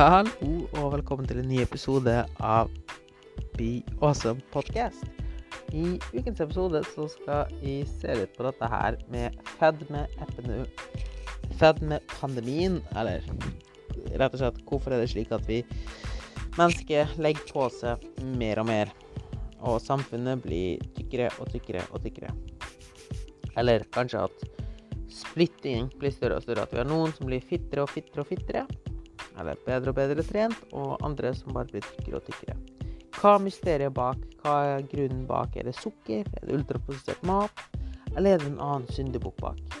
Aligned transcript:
Hallo 0.00 0.64
og 0.80 0.94
velkommen 0.94 1.26
til 1.28 1.42
en 1.42 1.50
ny 1.50 1.58
episode 1.60 2.08
av 2.40 2.70
Be 3.58 3.82
Awesome 3.98 4.40
Podcast. 4.48 5.04
I 5.76 6.00
ukens 6.14 6.40
episode 6.40 6.80
så 6.94 7.04
skal 7.12 7.52
vi 7.60 7.84
se 7.84 8.08
litt 8.16 8.32
på 8.32 8.46
dette 8.46 8.64
her 8.72 8.96
med 9.12 9.36
fedmepandemien. 11.60 12.80
Eller 12.96 13.20
rett 14.16 14.32
og 14.32 14.40
slett 14.40 14.64
hvorfor 14.70 14.96
er 14.96 15.04
det 15.04 15.12
slik 15.12 15.36
at 15.36 15.44
vi 15.44 15.60
mennesker 16.56 17.12
legger 17.20 17.44
på 17.52 17.68
seg 17.76 18.00
mer 18.40 18.56
og 18.64 18.72
mer, 18.72 18.88
og 19.60 19.84
samfunnet 19.84 20.40
blir 20.48 20.80
tykkere 20.96 21.28
og 21.36 21.52
tykkere 21.52 21.84
og 21.90 22.00
tykkere. 22.08 22.32
Eller 23.60 23.84
kanskje 23.92 24.24
at 24.30 24.36
splittingen 25.12 25.92
blir 26.00 26.16
større 26.16 26.40
og 26.40 26.48
større. 26.48 26.64
At 26.64 26.72
vi 26.72 26.80
har 26.80 26.88
noen 26.88 27.12
som 27.12 27.28
blir 27.28 27.44
fittere 27.44 27.84
og 27.84 27.92
fittere 27.92 28.24
og 28.24 28.32
fittere 28.32 28.64
eller 29.40 29.58
bedre 29.66 29.92
og 29.92 29.98
bedre 29.98 30.24
trent, 30.26 30.60
og 30.76 31.00
andre 31.06 31.32
som 31.36 31.54
bare 31.56 31.70
blir 31.72 31.84
tykkere 31.86 32.20
og 32.20 32.28
tykkere. 32.28 32.56
Hva 33.20 33.34
er 33.36 33.44
mysteriet 33.44 33.94
bak? 33.96 34.20
Hva 34.40 34.56
er 34.76 34.88
grunnen 34.88 35.26
bak? 35.28 35.56
Er 35.56 35.68
det 35.68 35.76
sukker? 35.76 36.24
Er 36.24 36.46
det 36.46 36.60
ultraprosessert 36.60 37.22
mat? 37.28 37.64
Eller 38.16 38.36
er 38.36 38.42
det 38.42 38.50
en 38.52 38.62
annen 38.62 38.88
syndebukk 38.94 39.40
bak? 39.42 39.80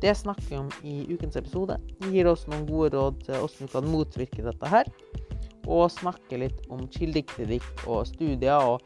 Det 0.00 0.14
snakker 0.14 0.46
vi 0.48 0.56
om 0.56 0.70
i 0.86 0.94
ukens 1.10 1.36
episode. 1.36 1.78
Gir 2.06 2.28
oss 2.30 2.46
noen 2.48 2.66
gode 2.68 2.92
råd 2.94 3.20
til 3.26 3.40
hvordan 3.40 3.66
vi 3.66 3.72
kan 3.74 3.90
motvirke 3.92 4.46
dette 4.46 4.72
her. 4.72 4.90
Og 5.68 5.90
snakke 5.92 6.40
litt 6.40 6.64
om 6.72 6.86
kildekritikk 6.94 7.84
og 7.86 8.06
studier, 8.08 8.62
og 8.62 8.80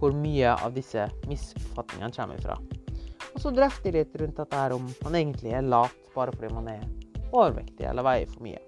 hvor 0.00 0.14
mye 0.16 0.54
av 0.56 0.74
disse 0.74 1.06
misfatningene 1.30 2.14
kommer 2.16 2.40
ifra. 2.40 2.58
Og 3.34 3.42
så 3.42 3.52
drøfter 3.54 3.92
vi 3.92 4.00
litt 4.00 4.16
rundt 4.20 4.38
dette 4.40 4.62
her 4.64 4.74
om 4.74 4.86
man 5.02 5.18
egentlig 5.18 5.54
er 5.54 5.66
lat 5.66 5.94
bare 6.14 6.34
fordi 6.34 6.54
man 6.54 6.70
er 6.70 6.86
overvektig 7.34 7.86
eller 7.90 8.06
veier 8.06 8.30
for 8.30 8.46
mye. 8.46 8.60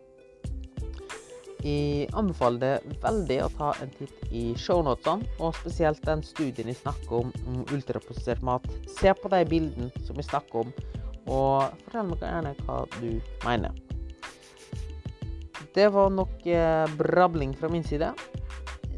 Jeg 1.67 2.07
anbefaler 2.15 2.61
det 2.63 2.99
veldig 3.03 3.37
å 3.43 3.49
ta 3.57 3.73
en 3.83 3.91
titt 3.97 4.21
i 4.31 4.43
shownotene, 4.61 5.27
og 5.43 5.57
spesielt 5.59 6.05
den 6.07 6.23
studien 6.23 6.71
jeg 6.71 6.79
snakker 6.79 7.25
om 7.25 7.33
om 7.49 7.65
ultraprosessert 7.75 8.45
mat. 8.47 8.69
Se 8.99 9.11
på 9.19 9.31
de 9.33 9.41
bildene 9.51 10.05
som 10.07 10.21
jeg 10.21 10.29
snakker 10.29 10.63
om, 10.63 10.71
og 11.27 11.75
fortell 11.83 12.13
meg 12.13 12.23
gjerne 12.23 12.55
hva 12.61 12.79
du 13.01 13.11
mener. 13.43 13.83
Det 15.75 15.89
var 15.93 16.13
nok 16.15 16.47
eh, 16.47 16.87
brabling 16.97 17.57
fra 17.59 17.69
min 17.73 17.85
side. 17.85 18.13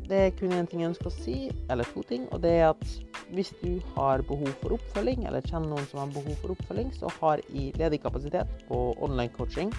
Det 0.09 0.21
er 0.27 0.37
kun 0.37 0.53
én 0.57 0.69
ting 0.69 0.85
jeg 0.85 0.93
ønsker 0.93 1.09
å 1.09 1.15
si, 1.15 1.39
eller 1.73 1.89
to 1.95 2.05
ting, 2.11 2.29
og 2.33 2.45
det 2.45 2.53
er 2.59 2.69
at 2.75 2.85
hvis 3.33 3.51
du 3.63 3.81
har 3.95 4.23
behov 4.29 4.53
for 4.61 4.77
oppfølging, 4.77 5.25
eller 5.29 5.45
kjenner 5.45 5.73
noen 5.73 5.89
som 5.89 6.05
har 6.05 6.13
behov 6.13 6.37
for 6.43 6.53
oppfølging, 6.55 6.93
så 6.97 7.11
har 7.19 7.43
jeg 7.49 7.75
ledig 7.81 8.03
kapasitet 8.05 8.53
på 8.69 8.85
online 9.05 9.33
coaching. 9.37 9.73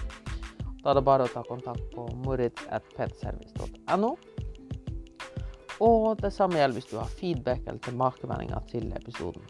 Da 0.80 0.92
er 0.92 1.00
det 1.00 1.06
bare 1.06 1.26
å 1.26 1.32
ta 1.32 1.42
kontakt 1.48 1.84
på 1.94 2.06
moritz.petservice.no. 2.24 4.14
Og 5.80 6.20
det 6.20 6.32
samme 6.34 6.60
gjelder 6.60 6.76
hvis 6.76 6.90
du 6.90 6.98
har 7.00 7.18
feedback 7.20 7.64
eller 7.66 7.80
tilbakemeldinger 7.84 8.64
til 8.68 8.90
episoden. 8.96 9.44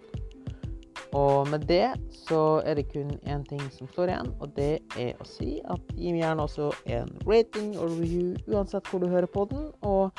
Og 1.19 1.49
med 1.51 1.65
det 1.67 1.89
så 2.15 2.63
er 2.63 2.79
det 2.79 2.91
kun 2.93 3.11
én 3.27 3.43
ting 3.49 3.63
som 3.75 3.89
står 3.91 4.13
igjen, 4.13 4.29
og 4.39 4.53
det 4.55 4.79
er 4.95 5.19
å 5.19 5.27
si 5.27 5.57
at 5.67 5.95
gi 5.99 6.13
meg 6.15 6.23
gjerne 6.23 6.45
også 6.47 6.69
en 6.87 7.11
rating 7.27 7.73
og 7.79 7.97
review 7.97 8.37
uansett 8.47 8.87
hvor 8.87 9.03
du 9.03 9.09
hører 9.11 9.27
på 9.27 9.49
den, 9.51 9.73
og 9.83 10.15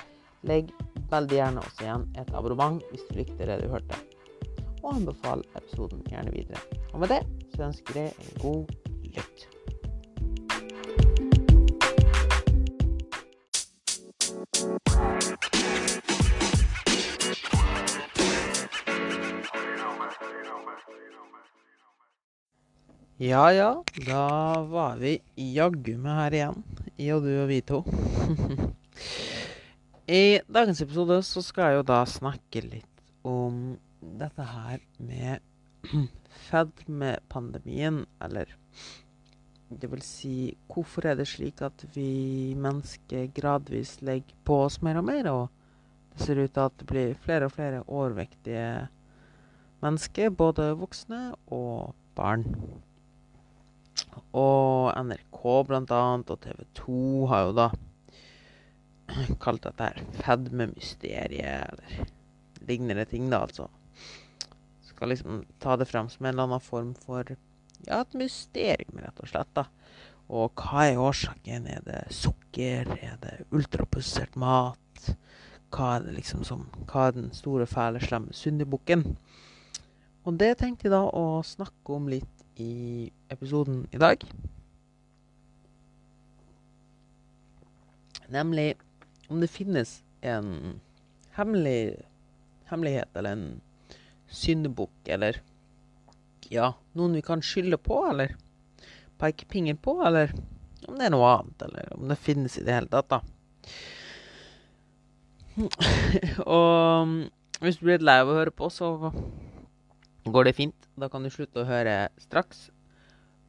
legg 0.48 0.73
veldig 1.12 1.38
gjerne 1.38 1.64
også 1.64 1.86
igjen 1.86 2.06
et 2.20 2.34
abonnement 2.36 2.84
hvis 2.92 3.08
du 3.08 3.16
likte 3.22 3.48
det 3.48 3.62
du 3.64 3.70
hørte. 3.72 4.02
Og 4.81 4.98
anbefal 4.98 5.46
episoden 5.56 6.03
gjerne 6.12 6.36
videre. 6.36 6.59
Og 6.92 7.03
med 7.06 7.14
det 7.14 7.22
så 7.56 7.70
ønsker 7.70 8.03
jeg 8.03 8.12
en 8.12 8.44
god 8.44 8.75
lytt. 9.16 9.48
Ja 14.62 14.70
ja, 23.53 23.84
da 24.06 24.62
var 24.69 25.02
vi 25.02 25.16
jaggu 25.34 25.96
meg 25.97 26.13
her 26.19 26.36
igjen, 26.38 26.62
jeg 26.94 27.16
og 27.16 27.25
du 27.25 27.31
og 27.41 27.50
vi 27.50 27.58
to. 27.66 27.81
I 30.22 30.41
dagens 30.46 30.84
episode 30.86 31.18
så 31.25 31.41
skal 31.41 31.72
jeg 31.72 31.80
jo 31.80 31.88
da 31.90 32.03
snakke 32.06 32.62
litt 32.62 33.03
om 33.25 33.80
dette 34.02 34.46
her 34.46 34.86
med 35.02 35.41
fedmepandemien, 36.52 38.03
eller 38.22 38.53
det 39.80 39.88
vil 39.92 40.04
si 40.04 40.36
hvorfor 40.72 41.08
er 41.08 41.18
det 41.20 41.28
slik 41.32 41.62
at 41.64 41.86
vi 41.96 42.54
mennesker 42.59 43.30
gradvis 43.36 44.00
legger 44.06 44.36
på 44.48 44.64
oss 44.66 44.82
mer 44.84 45.00
og 45.00 45.08
mer, 45.08 45.30
og 45.32 46.16
det 46.16 46.26
ser 46.26 46.42
ut 46.42 46.52
til 46.52 46.66
at 46.66 46.78
det 46.80 46.88
blir 46.90 47.20
flere 47.24 47.48
og 47.48 47.56
flere 47.56 47.84
overvektige 47.88 48.88
mennesker, 49.81 50.30
både 50.30 50.72
voksne 50.80 51.22
og 51.56 51.94
barn. 52.18 52.46
Og 54.36 54.92
NRK 54.98 55.46
annet, 55.72 56.34
og 56.34 56.42
TV 56.44 56.66
2 56.81 57.04
har 57.31 57.46
jo 57.48 57.56
da 57.58 57.70
kalt 59.44 59.64
dette 59.66 59.88
her 59.88 60.04
fedmemysteriet, 60.24 61.72
eller 61.72 62.68
lignende 62.68 63.06
ting, 63.10 63.30
da, 63.31 63.44
altså. 63.48 63.68
Skal 64.88 65.12
liksom 65.12 65.46
ta 65.64 65.76
det 65.80 65.90
frem 65.90 66.12
som 66.12 66.26
en 66.26 66.34
eller 66.34 66.50
annen 66.50 66.64
form 66.64 66.94
for 67.06 67.36
ja, 67.88 68.02
et 68.02 68.18
mysterium, 68.18 69.00
rett 69.02 69.22
og 69.22 69.30
slett, 69.31 69.52
da. 69.58 69.66
Og 70.31 70.53
hva 70.56 70.86
er 70.88 71.02
årsaken? 71.02 71.68
Er 71.68 71.81
det 71.86 72.02
sukker? 72.16 72.88
Er 73.02 73.18
det 73.24 73.34
ultraprosessert 73.52 74.38
mat? 74.40 75.09
Hva 75.72 75.96
er 75.97 76.12
liksom 76.16 76.46
som 76.47 76.68
Hva 76.88 77.09
er 77.09 77.18
den 77.18 77.31
store, 77.36 77.68
fæle, 77.68 78.00
slemme 78.03 78.36
syndebukken? 78.36 79.06
Og 80.24 80.38
det 80.40 80.53
tenkte 80.59 80.88
jeg 80.88 80.94
da 80.94 81.03
å 81.08 81.42
snakke 81.46 81.96
om 81.97 82.08
litt 82.12 82.46
i 82.62 83.09
episoden 83.34 83.88
i 83.92 84.00
dag. 84.00 84.24
Nemlig 88.31 88.75
om 89.28 89.42
det 89.42 89.52
finnes 89.52 89.98
en 90.22 90.80
hemmelig 91.36 92.06
hemmelighet 92.72 93.16
eller 93.16 93.36
en 93.36 93.62
syndebukk 94.31 95.09
eller 95.12 95.42
ja, 96.51 96.73
noen 97.00 97.16
vi 97.16 97.23
kan 97.25 97.44
skylde 97.45 97.79
på 97.79 98.01
eller 98.09 98.35
peke 99.22 99.45
pingen 99.47 99.78
på, 99.78 99.95
eller 100.03 100.34
om 100.88 100.97
det 100.97 101.07
er 101.07 101.13
noe 101.13 101.29
annet, 101.29 101.63
eller 101.67 101.91
om 101.95 102.07
det 102.09 102.17
finnes 102.19 102.57
i 102.57 102.66
det 102.66 102.75
hele 102.75 102.89
tatt, 102.91 103.12
da. 103.12 103.22
Og 106.57 107.13
hvis 107.62 107.78
du 107.78 107.85
blir 107.85 108.00
litt 108.00 108.07
lei 108.07 108.17
av 108.23 108.31
å 108.31 108.38
høre 108.39 108.53
på, 108.56 108.69
så 108.73 108.95
går 110.25 110.47
det 110.47 110.57
fint. 110.57 110.88
Da 110.97 111.09
kan 111.12 111.23
du 111.23 111.29
slutte 111.34 111.62
å 111.62 111.69
høre 111.69 112.09
straks. 112.22 112.69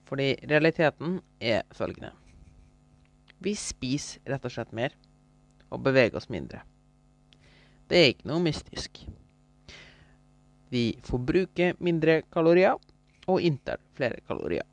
Fordi 0.09 0.35
realiteten 0.51 1.21
er 1.41 1.65
følgende. 1.73 2.13
Vi 3.43 3.57
spiser 3.59 4.21
rett 4.29 4.45
og 4.47 4.53
slett 4.55 4.75
mer 4.77 4.95
og 5.73 5.81
beveger 5.87 6.21
oss 6.21 6.29
mindre. 6.31 6.61
Det 7.89 7.99
er 7.99 8.13
ikke 8.13 8.29
noe 8.29 8.45
mystisk. 8.45 9.03
Vi 10.73 10.85
forbruker 11.05 11.75
mindre 11.85 12.21
kalorier 12.33 12.77
og 13.31 13.43
inntar 13.45 13.81
flere 13.97 14.23
kalorier. 14.27 14.67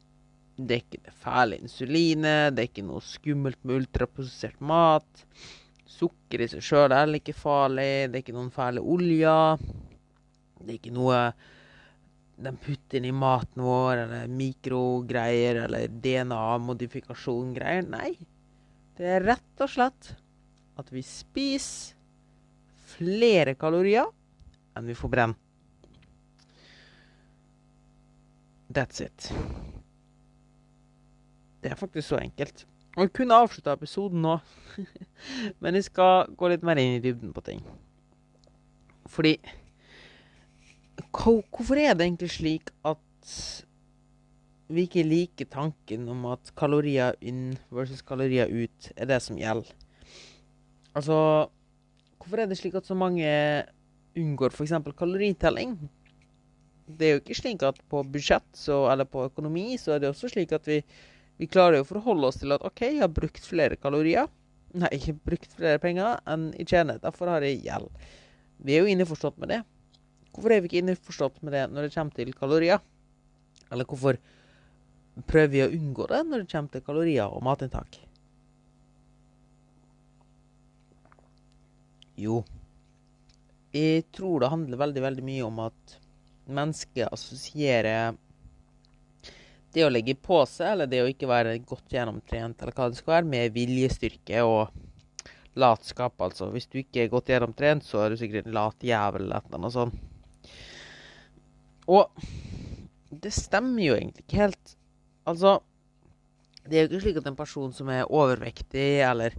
Det 0.59 0.75
er 0.75 0.83
ikke 0.83 1.03
det 1.05 1.15
fæle 1.21 1.59
insulinet, 1.61 2.55
det 2.55 2.63
er 2.63 2.69
ikke 2.71 2.87
noe 2.87 3.03
skummelt 3.05 3.59
med 3.63 3.83
ultraprosessert 3.83 4.59
mat. 4.59 5.23
Sukker 5.89 6.43
i 6.43 6.49
seg 6.51 6.63
sjøl 6.65 6.95
er 6.95 7.13
ikke 7.15 7.37
farlig, 7.37 8.09
det 8.09 8.19
er 8.19 8.23
ikke 8.25 8.35
noen 8.35 8.51
fæle 8.53 8.83
oljer. 8.83 9.61
Det 10.59 10.73
er 10.73 10.77
ikke 10.79 10.95
noe 10.95 11.21
de 12.39 12.51
putter 12.55 12.99
inn 12.99 13.09
i 13.09 13.15
maten 13.15 13.63
vår, 13.63 14.05
eller 14.05 14.31
mikrogreier, 14.31 15.65
eller 15.65 15.91
DNA-modifikasjon-greier. 16.03 17.87
Nei. 17.91 18.13
Det 18.99 19.07
er 19.15 19.25
rett 19.27 19.63
og 19.63 19.71
slett 19.71 20.13
at 20.79 20.91
vi 20.91 21.03
spiser 21.03 21.95
flere 22.95 23.53
kalorier 23.59 24.07
enn 24.75 24.87
vi 24.87 24.95
får 24.97 25.11
That's 28.69 29.01
it. 29.01 29.31
Det 31.63 31.71
er 31.71 31.75
faktisk 31.75 32.07
så 32.07 32.17
enkelt. 32.17 32.65
Og 32.97 33.01
jeg 33.05 33.13
kunne 33.13 33.35
avslutta 33.35 33.73
episoden 33.73 34.21
nå, 34.21 34.37
men 35.61 35.77
jeg 35.77 35.87
skal 35.89 36.29
gå 36.37 36.49
litt 36.51 36.63
mer 36.65 36.79
inn 36.81 36.97
i 36.97 37.03
dybden 37.03 37.33
på 37.33 37.43
ting. 37.45 37.63
Fordi 39.09 39.37
Hvorfor 41.09 41.79
er 41.79 41.95
det 41.95 42.05
egentlig 42.05 42.29
slik 42.31 42.69
at 42.85 43.33
vi 44.69 44.83
ikke 44.85 45.03
liker 45.03 45.47
tanken 45.49 46.09
om 46.11 46.25
at 46.29 46.51
kalorier 46.59 47.15
inn 47.21 47.57
versus 47.73 48.03
kalorier 48.05 48.51
ut 48.51 48.91
er 48.95 49.07
det 49.09 49.21
som 49.23 49.39
gjelder? 49.39 49.71
Altså 50.93 51.47
Hvorfor 52.19 52.43
er 52.43 52.51
det 52.51 52.59
slik 52.59 52.75
at 52.75 52.85
så 52.85 52.93
mange 52.99 53.25
unngår 54.19 54.53
f.eks. 54.53 54.75
kaloritelling? 54.97 55.77
Det 56.89 57.05
er 57.05 57.15
jo 57.15 57.21
ikke 57.21 57.37
slik 57.37 57.63
at 57.67 57.79
på 57.91 58.01
budsjett 58.13 58.47
så, 58.57 58.81
eller 58.89 59.05
på 59.05 59.27
økonomi 59.27 59.75
så 59.77 59.93
er 59.95 60.03
det 60.03 60.09
også 60.09 60.31
slik 60.31 60.55
at 60.57 60.65
vi, 60.67 60.79
vi 61.37 61.49
klarer 61.51 61.83
å 61.83 61.87
forholde 61.87 62.31
oss 62.31 62.39
til 62.41 62.55
at 62.55 62.65
OK, 62.65 62.81
jeg 62.87 63.03
har 63.03 63.11
brukt 63.13 63.45
flere 63.45 63.77
kalorier. 63.77 64.29
Nei, 64.73 64.89
jeg 64.95 65.03
har 65.11 65.19
brukt 65.25 65.53
flere 65.53 65.81
penger 65.81 66.17
enn 66.29 66.49
jeg 66.57 66.71
tjener. 66.73 67.01
Derfor 67.03 67.29
har 67.33 67.45
jeg 67.45 67.61
gjeld. 67.67 67.91
Vi 68.65 68.75
er 68.75 68.83
jo 68.83 68.95
innforstått 68.95 69.37
med 69.41 69.53
det. 69.53 69.61
Hvorfor 70.33 70.53
er 70.53 70.61
vi 70.61 70.69
ikke 70.71 70.81
innforstått 70.81 71.39
med 71.45 71.55
det 71.57 71.63
når 71.69 71.87
det 71.87 71.93
kommer 71.93 72.17
til 72.17 72.33
kalorier? 72.37 72.81
Eller 73.69 73.85
hvorfor 73.85 74.17
prøver 75.29 75.53
vi 75.53 75.65
å 75.65 75.71
unngå 75.73 76.09
det 76.09 76.21
når 76.25 76.43
det 76.43 76.51
kommer 76.51 76.73
til 76.73 76.85
kalorier 76.85 77.29
og 77.29 77.45
matinntak? 77.45 78.01
Jo, 82.19 82.41
jeg 83.71 84.07
tror 84.11 84.41
det 84.41 84.49
handler 84.51 84.81
veldig, 84.81 85.01
veldig 85.05 85.23
mye 85.23 85.43
om 85.45 85.59
at 85.69 85.99
mennesket 86.53 87.11
assosierer 87.13 88.17
det 89.73 89.85
å 89.85 89.91
legge 89.91 90.15
på 90.17 90.41
seg, 90.49 90.73
eller 90.73 90.89
det 90.89 91.03
å 91.03 91.09
ikke 91.09 91.29
være 91.29 91.57
godt 91.61 91.93
gjennomtrent, 91.93 92.61
eller 92.61 92.75
hva 92.75 92.89
det 92.89 92.97
skal 92.97 93.19
være, 93.19 93.29
med 93.29 93.53
viljestyrke 93.53 94.41
og 94.47 94.73
latskap, 95.59 96.15
altså. 96.25 96.49
Hvis 96.53 96.69
du 96.71 96.79
ikke 96.81 97.03
er 97.03 97.11
godt 97.11 97.29
gjennomtrent, 97.29 97.85
så 97.85 98.03
er 98.03 98.13
du 98.13 98.19
sikkert 98.19 98.47
en 98.47 98.57
lat 98.57 98.85
jævel 98.85 99.29
eller 99.29 99.61
noe 99.61 99.73
sånt. 99.73 100.05
Og 101.89 102.09
det 103.09 103.31
stemmer 103.33 103.83
jo 103.83 103.95
egentlig 103.97 104.25
ikke 104.25 104.43
helt. 104.43 104.75
Altså, 105.29 105.57
det 106.69 106.77
er 106.77 106.85
jo 106.85 106.89
ikke 106.91 107.05
slik 107.05 107.21
at 107.21 107.29
en 107.31 107.39
person 107.39 107.73
som 107.75 107.89
er 107.93 108.09
overvektig 108.09 108.89
eller 109.05 109.35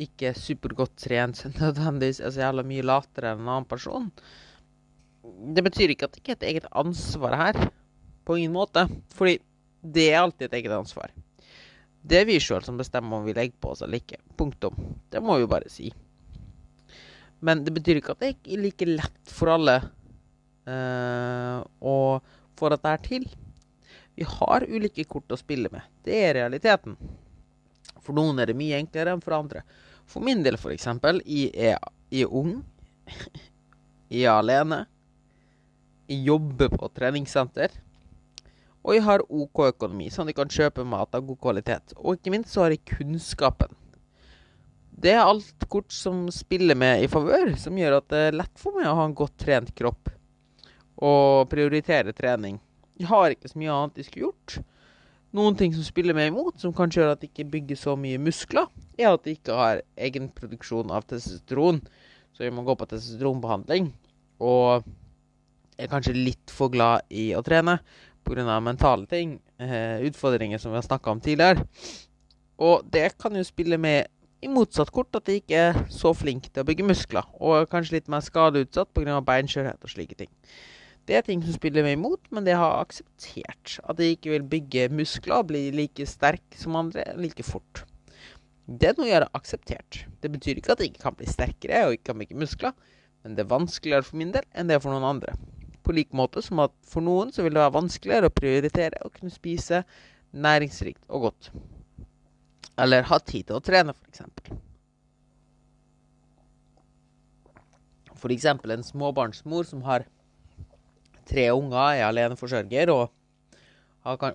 ikke 0.00 0.34
supergodt 0.36 0.96
trent, 1.04 1.44
nødvendigvis 1.60 2.20
er 2.20 2.34
så 2.34 2.46
jævla 2.46 2.64
mye 2.66 2.86
latere 2.86 3.32
enn 3.32 3.44
en 3.44 3.52
annen 3.52 3.70
person. 3.70 4.10
Det 5.24 5.64
betyr 5.64 5.94
ikke 5.94 6.08
at 6.08 6.14
det 6.14 6.22
ikke 6.22 6.34
er 6.34 6.40
et 6.40 6.48
eget 6.50 6.70
ansvar 6.76 7.36
her. 7.40 7.60
På 8.24 8.36
ingen 8.38 8.54
måte. 8.54 8.86
Fordi 9.16 9.38
det 9.80 10.08
er 10.10 10.22
alltid 10.22 10.48
et 10.48 10.58
eget 10.60 10.74
ansvar. 10.76 11.12
Det 12.04 12.20
er 12.20 12.28
vi 12.28 12.36
sjøl 12.42 12.64
som 12.64 12.76
bestemmer 12.76 13.16
om 13.16 13.24
vi 13.24 13.32
legger 13.36 13.56
på 13.60 13.72
oss 13.72 13.82
eller 13.84 14.00
ikke. 14.00 14.20
Punktum. 14.36 14.76
Det 15.12 15.22
må 15.24 15.38
vi 15.40 15.48
bare 15.48 15.72
si. 15.72 15.88
Men 17.44 17.64
det 17.64 17.72
betyr 17.76 18.00
ikke 18.00 18.14
at 18.14 18.20
det 18.20 18.34
ikke 18.34 18.52
er 18.56 18.62
like 18.64 18.88
lett 18.88 19.32
for 19.32 19.52
alle 19.52 19.78
uh, 20.68 21.60
å 21.80 21.96
få 22.56 22.70
dette 22.72 22.92
her 22.92 23.02
til. 23.04 23.26
Vi 24.14 24.26
har 24.28 24.66
ulike 24.68 25.04
kort 25.10 25.32
å 25.32 25.40
spille 25.40 25.72
med. 25.72 25.84
Det 26.04 26.20
er 26.28 26.36
realiteten. 26.38 26.96
For 28.04 28.16
noen 28.16 28.38
er 28.40 28.52
det 28.52 28.58
mye 28.58 28.78
enklere 28.78 29.12
enn 29.16 29.24
for 29.24 29.36
andre. 29.36 29.64
For 30.08 30.24
min 30.24 30.44
del, 30.44 30.56
f.eks. 30.60 30.86
Jeg, 31.24 31.50
jeg 31.56 32.24
er 32.24 32.32
ung. 32.32 32.58
Jeg 34.12 34.28
er 34.28 34.36
alene. 34.36 34.84
Jeg 36.10 36.26
jobber 36.26 36.72
på 36.74 36.88
treningssenter. 36.92 37.72
Og 38.84 38.98
jeg 38.98 39.04
har 39.06 39.24
OK 39.32 39.62
økonomi, 39.70 40.10
sånn 40.12 40.28
at 40.28 40.34
jeg 40.34 40.40
kan 40.42 40.52
kjøpe 40.52 40.84
mat 40.84 41.16
av 41.16 41.24
god 41.24 41.40
kvalitet. 41.40 41.94
Og 41.96 42.18
ikke 42.18 42.34
minst 42.34 42.52
så 42.52 42.66
har 42.66 42.74
jeg 42.74 42.84
kunnskapen. 42.90 43.72
Det 44.94 45.14
er 45.14 45.24
alt 45.24 45.64
kort 45.72 45.92
som 45.92 46.26
spiller 46.32 46.76
med 46.78 47.02
i 47.02 47.08
favør, 47.10 47.54
som 47.58 47.78
gjør 47.80 47.98
at 47.98 48.10
det 48.12 48.20
er 48.28 48.36
lett 48.36 48.60
for 48.60 48.76
meg 48.76 48.90
å 48.90 48.98
ha 49.00 49.06
en 49.08 49.16
godt 49.16 49.38
trent 49.40 49.72
kropp. 49.76 50.12
Og 51.00 51.48
prioritere 51.50 52.12
trening. 52.14 52.60
Jeg 53.00 53.08
har 53.10 53.32
ikke 53.32 53.50
så 53.50 53.58
mye 53.58 53.72
annet 53.74 53.98
jeg 53.98 54.10
skulle 54.10 54.28
gjort. 54.28 54.58
Noen 55.34 55.56
ting 55.58 55.72
som 55.74 55.82
spiller 55.82 56.14
meg 56.14 56.28
imot, 56.30 56.60
som 56.62 56.74
kanskje 56.76 57.00
gjør 57.00 57.14
at 57.16 57.24
jeg 57.24 57.32
ikke 57.32 57.48
bygger 57.56 57.78
så 57.80 57.96
mye 57.98 58.20
muskler, 58.22 58.68
er 58.94 59.08
at 59.10 59.24
jeg 59.26 59.40
ikke 59.40 59.56
har 59.58 59.80
egen 60.06 60.28
produksjon 60.36 60.92
av 60.94 61.08
testosteron. 61.10 61.80
Så 62.36 62.44
jeg 62.46 62.54
må 62.54 62.62
gå 62.66 62.76
på 62.78 62.86
testosteronbehandling. 62.92 63.88
Og 64.44 64.86
er 65.78 65.90
kanskje 65.90 66.16
litt 66.16 66.52
for 66.52 66.72
glad 66.72 67.06
i 67.10 67.32
å 67.36 67.42
trene 67.44 67.78
pga. 68.24 68.60
mentale 68.62 69.06
ting, 69.06 69.40
eh, 69.58 70.00
utfordringer 70.08 70.58
som 70.58 70.72
vi 70.72 70.80
har 70.80 70.82
snakka 70.82 71.10
om 71.10 71.20
tidligere. 71.20 71.66
Og 72.58 72.90
det 72.90 73.18
kan 73.18 73.34
jo 73.34 73.42
spille 73.42 73.78
med 73.78 74.06
i 74.42 74.48
motsatt 74.48 74.90
kort 74.92 75.14
at 75.16 75.24
de 75.24 75.40
ikke 75.40 75.56
er 75.56 75.74
så 75.88 76.12
flinke 76.14 76.50
til 76.52 76.62
å 76.62 76.68
bygge 76.68 76.84
muskler, 76.84 77.24
og 77.40 77.68
kanskje 77.72 77.98
litt 77.98 78.08
mer 78.08 78.20
skadeutsatt 78.20 78.92
pga. 78.94 79.20
beinskjørhet 79.24 79.82
og 79.82 79.90
slike 79.90 80.16
ting. 80.16 80.28
Det 81.06 81.16
er 81.16 81.22
ting 81.22 81.42
som 81.44 81.52
spiller 81.52 81.84
meg 81.84 81.98
imot, 81.98 82.30
men 82.32 82.44
det 82.44 82.56
har 82.56 82.78
akseptert. 82.80 83.78
At 83.84 83.98
de 83.98 84.14
ikke 84.14 84.32
vil 84.32 84.46
bygge 84.48 84.88
muskler 84.88 85.42
og 85.42 85.50
bli 85.50 85.70
like 85.70 86.06
sterk 86.08 86.56
som 86.56 86.76
andre 86.76 87.04
like 87.20 87.44
fort. 87.44 87.84
Det 88.64 88.88
er 88.88 88.96
noe 88.96 89.10
jeg 89.10 89.18
har 89.18 89.28
akseptert. 89.36 90.06
Det 90.24 90.30
betyr 90.32 90.56
ikke 90.56 90.72
at 90.72 90.80
jeg 90.80 90.94
ikke 90.94 91.04
kan 91.04 91.16
bli 91.18 91.28
sterkere 91.28 91.82
og 91.84 91.96
ikke 91.96 92.08
kan 92.12 92.22
bygge 92.22 92.40
muskler, 92.40 92.72
men 93.22 93.36
det 93.36 93.44
er 93.44 93.52
vanskeligere 93.52 94.06
for 94.06 94.20
min 94.20 94.32
del 94.32 94.48
enn 94.56 94.70
det 94.70 94.78
er 94.78 94.84
for 94.84 94.96
noen 94.96 95.04
andre. 95.16 95.36
På 95.84 95.92
lik 95.92 96.12
måte 96.16 96.42
som 96.42 96.62
at 96.64 96.72
for 96.88 97.04
noen 97.04 97.32
så 97.32 97.44
vil 97.44 97.54
det 97.54 97.60
være 97.60 97.76
vanskeligere 97.76 98.30
å 98.30 98.34
prioritere 98.34 99.02
å 99.04 99.12
kunne 99.12 99.32
spise 99.32 99.82
næringsrikt 100.34 101.02
og 101.08 101.28
godt. 101.28 101.50
Eller 102.80 103.06
ha 103.06 103.18
tid 103.20 103.50
til 103.50 103.58
å 103.58 103.62
trene, 103.62 103.94
f.eks. 103.94 104.24
F.eks. 108.14 108.46
en 108.48 108.86
småbarnsmor 108.88 109.68
som 109.68 109.84
har 109.84 110.06
tre 111.28 111.50
unger, 111.52 112.00
er 112.00 112.08
aleneforsørger 112.08 112.90
og 112.94 113.12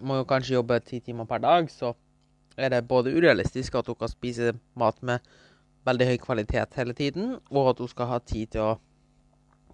må 0.01 0.19
jo 0.19 0.30
kanskje 0.30 0.56
jobbe 0.56 0.80
ti 0.86 1.01
timer 1.04 1.28
per 1.30 1.42
dag, 1.44 1.69
så 1.69 1.94
er 2.57 2.74
det 2.74 2.88
både 2.88 3.13
urealistisk 3.13 3.75
at 3.78 3.88
hun 3.88 3.98
kan 4.00 4.12
spise 4.12 4.54
mat 4.78 5.01
med 5.06 5.25
veldig 5.86 6.07
høy 6.10 6.18
kvalitet 6.22 6.78
hele 6.78 6.94
tiden, 6.94 7.36
og 7.50 7.74
at 7.74 7.81
hun 7.81 7.92
skal 7.92 8.10
ha 8.10 8.19
tid 8.19 8.56
til 8.56 8.66
å 8.66 8.72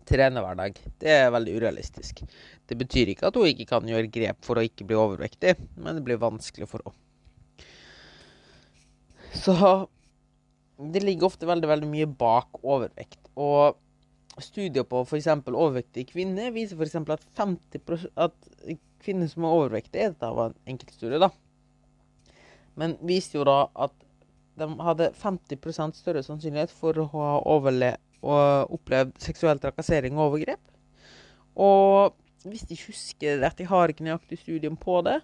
trene 0.07 0.43
hver 0.43 0.57
dag. 0.59 0.77
Det 1.01 1.11
er 1.11 1.33
veldig 1.33 1.55
urealistisk. 1.59 2.21
Det 2.65 2.77
betyr 2.79 3.11
ikke 3.13 3.29
at 3.29 3.39
hun 3.39 3.49
ikke 3.49 3.67
kan 3.69 3.89
gjøre 3.89 4.11
grep 4.13 4.45
for 4.45 4.59
å 4.59 4.65
ikke 4.65 4.87
bli 4.87 4.97
overvektig, 4.99 5.55
men 5.77 5.97
det 5.97 6.05
blir 6.05 6.21
vanskelig 6.21 6.69
for 6.69 6.85
henne. 6.85 7.01
Så 9.35 9.55
det 10.93 11.03
ligger 11.03 11.27
ofte 11.27 11.47
veldig, 11.47 11.67
veldig 11.71 11.89
mye 11.91 12.07
bak 12.19 12.61
overvekt. 12.63 13.19
Og 13.35 13.75
studier 14.43 14.85
på 14.87 15.03
f.eks. 15.03 15.29
overvektige 15.47 16.11
kvinner 16.13 16.53
viser 16.55 16.79
f.eks. 16.79 16.95
at 17.15 17.27
50 17.39 18.07
at 18.15 18.35
kvinner 19.05 19.29
som 19.29 19.45
er 19.45 19.53
overvektige 19.59 20.09
Dette 20.11 20.31
var 20.33 20.51
en 20.51 20.73
enkeltstudie, 20.73 21.21
da. 21.21 21.29
Men 22.75 22.97
viste 23.07 23.37
jo 23.37 23.45
da 23.47 23.65
at 23.85 23.93
de 24.59 24.67
hadde 24.87 25.11
50% 25.19 25.99
større 25.99 26.23
sannsynlighet 26.23 26.71
for 26.71 26.97
å 26.99 27.09
ha 27.11 27.29
overlevd 27.51 27.99
og 27.99 28.04
opplevd 28.25 29.17
seksuell 29.21 29.59
trakassering 29.61 30.17
og 30.17 30.31
overgrep. 30.31 30.61
Og 31.55 32.15
hvis 32.45 32.65
de 32.69 32.77
husker 32.77 33.39
det 33.41 33.53
jeg 33.59 33.69
har 33.69 33.89
ikke 33.89 34.05
nøyaktig 34.05 34.39
studium 34.41 34.75
på 34.77 34.99
det, 35.05 35.19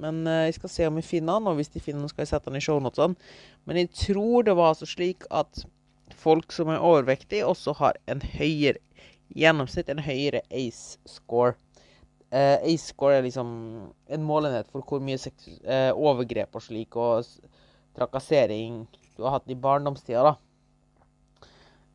men 0.00 0.26
eh, 0.26 0.46
jeg 0.48 0.56
skal 0.56 0.72
se 0.72 0.86
om 0.88 0.98
jeg 1.00 1.08
finner 1.08 1.38
den, 1.38 1.50
og 1.50 1.58
hvis 1.58 1.72
de 1.72 1.82
finner 1.82 2.04
den, 2.04 2.12
skal 2.12 2.24
jeg 2.24 2.32
sette 2.32 2.50
den 2.50 2.60
i 2.60 2.64
shownotene. 2.64 3.18
Men 3.68 3.80
jeg 3.82 3.90
tror 3.96 4.46
det 4.46 4.56
var 4.56 4.72
altså 4.72 4.88
slik 4.88 5.26
at 5.30 5.64
folk 6.22 6.52
som 6.52 6.70
er 6.72 6.84
overvektige, 6.84 7.46
også 7.46 7.74
har 7.80 7.98
en 8.10 8.22
høyere 8.22 8.80
gjennomsnitt, 9.36 9.88
en 9.88 10.02
høyere 10.04 10.42
ACE-score. 10.50 11.56
Uh, 12.32 12.56
ACE-score 12.64 13.18
er 13.18 13.26
liksom 13.26 13.48
en 14.12 14.24
målenhet 14.24 14.68
for 14.72 14.84
hvor 14.88 15.02
mye 15.04 15.18
uh, 15.20 15.92
overgrep 15.92 16.56
og 16.56 16.64
slik, 16.64 16.96
og 16.96 17.28
trakassering 17.96 18.86
du 19.16 19.24
har 19.26 19.36
hatt 19.36 19.52
i 19.52 19.58
barndomstida, 19.58 20.24
da. 20.24 20.51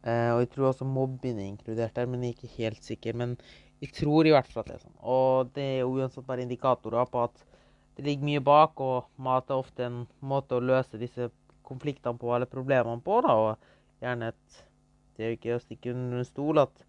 Uh, 0.06 0.36
og 0.36 0.42
jeg 0.44 0.50
tror 0.54 0.70
også 0.70 0.88
mobbing 0.88 1.40
er 1.42 1.50
inkludert 1.50 1.96
der, 1.98 2.08
men 2.10 2.24
jeg 2.24 2.36
er 2.36 2.38
ikke 2.38 2.58
helt 2.58 2.84
sikker. 2.86 3.18
Men 3.18 3.36
jeg 3.82 3.94
tror 3.98 4.28
i 4.28 4.34
hvert 4.34 4.50
fall 4.50 4.64
at 4.64 4.72
det 4.72 4.78
er 4.78 4.86
sånn. 4.86 5.00
Og 5.02 5.52
det 5.56 5.66
er 5.66 5.80
jo 5.82 5.96
uansett 5.98 6.28
bare 6.28 6.46
indikatorer 6.46 7.10
på 7.12 7.26
at 7.26 7.44
det 7.98 8.06
ligger 8.06 8.30
mye 8.30 8.44
bak, 8.46 8.82
og 8.82 9.10
mat 9.26 9.50
er 9.50 9.58
ofte 9.58 9.88
en 9.88 10.04
måte 10.22 10.58
å 10.58 10.64
løse 10.64 11.00
disse 11.02 11.32
konfliktene 11.68 12.20
på, 12.22 12.30
eller 12.36 12.50
problemene 12.50 13.02
på. 13.04 13.22
da, 13.26 13.34
og 13.34 14.04
gjerne 14.04 14.34
et 14.34 14.64
Det 15.18 15.26
er 15.26 15.32
jo 15.32 15.38
ikke 15.40 15.56
å 15.56 15.62
stikke 15.64 15.94
under 15.96 16.20
en 16.22 16.28
stol 16.28 16.60
at 16.62 16.84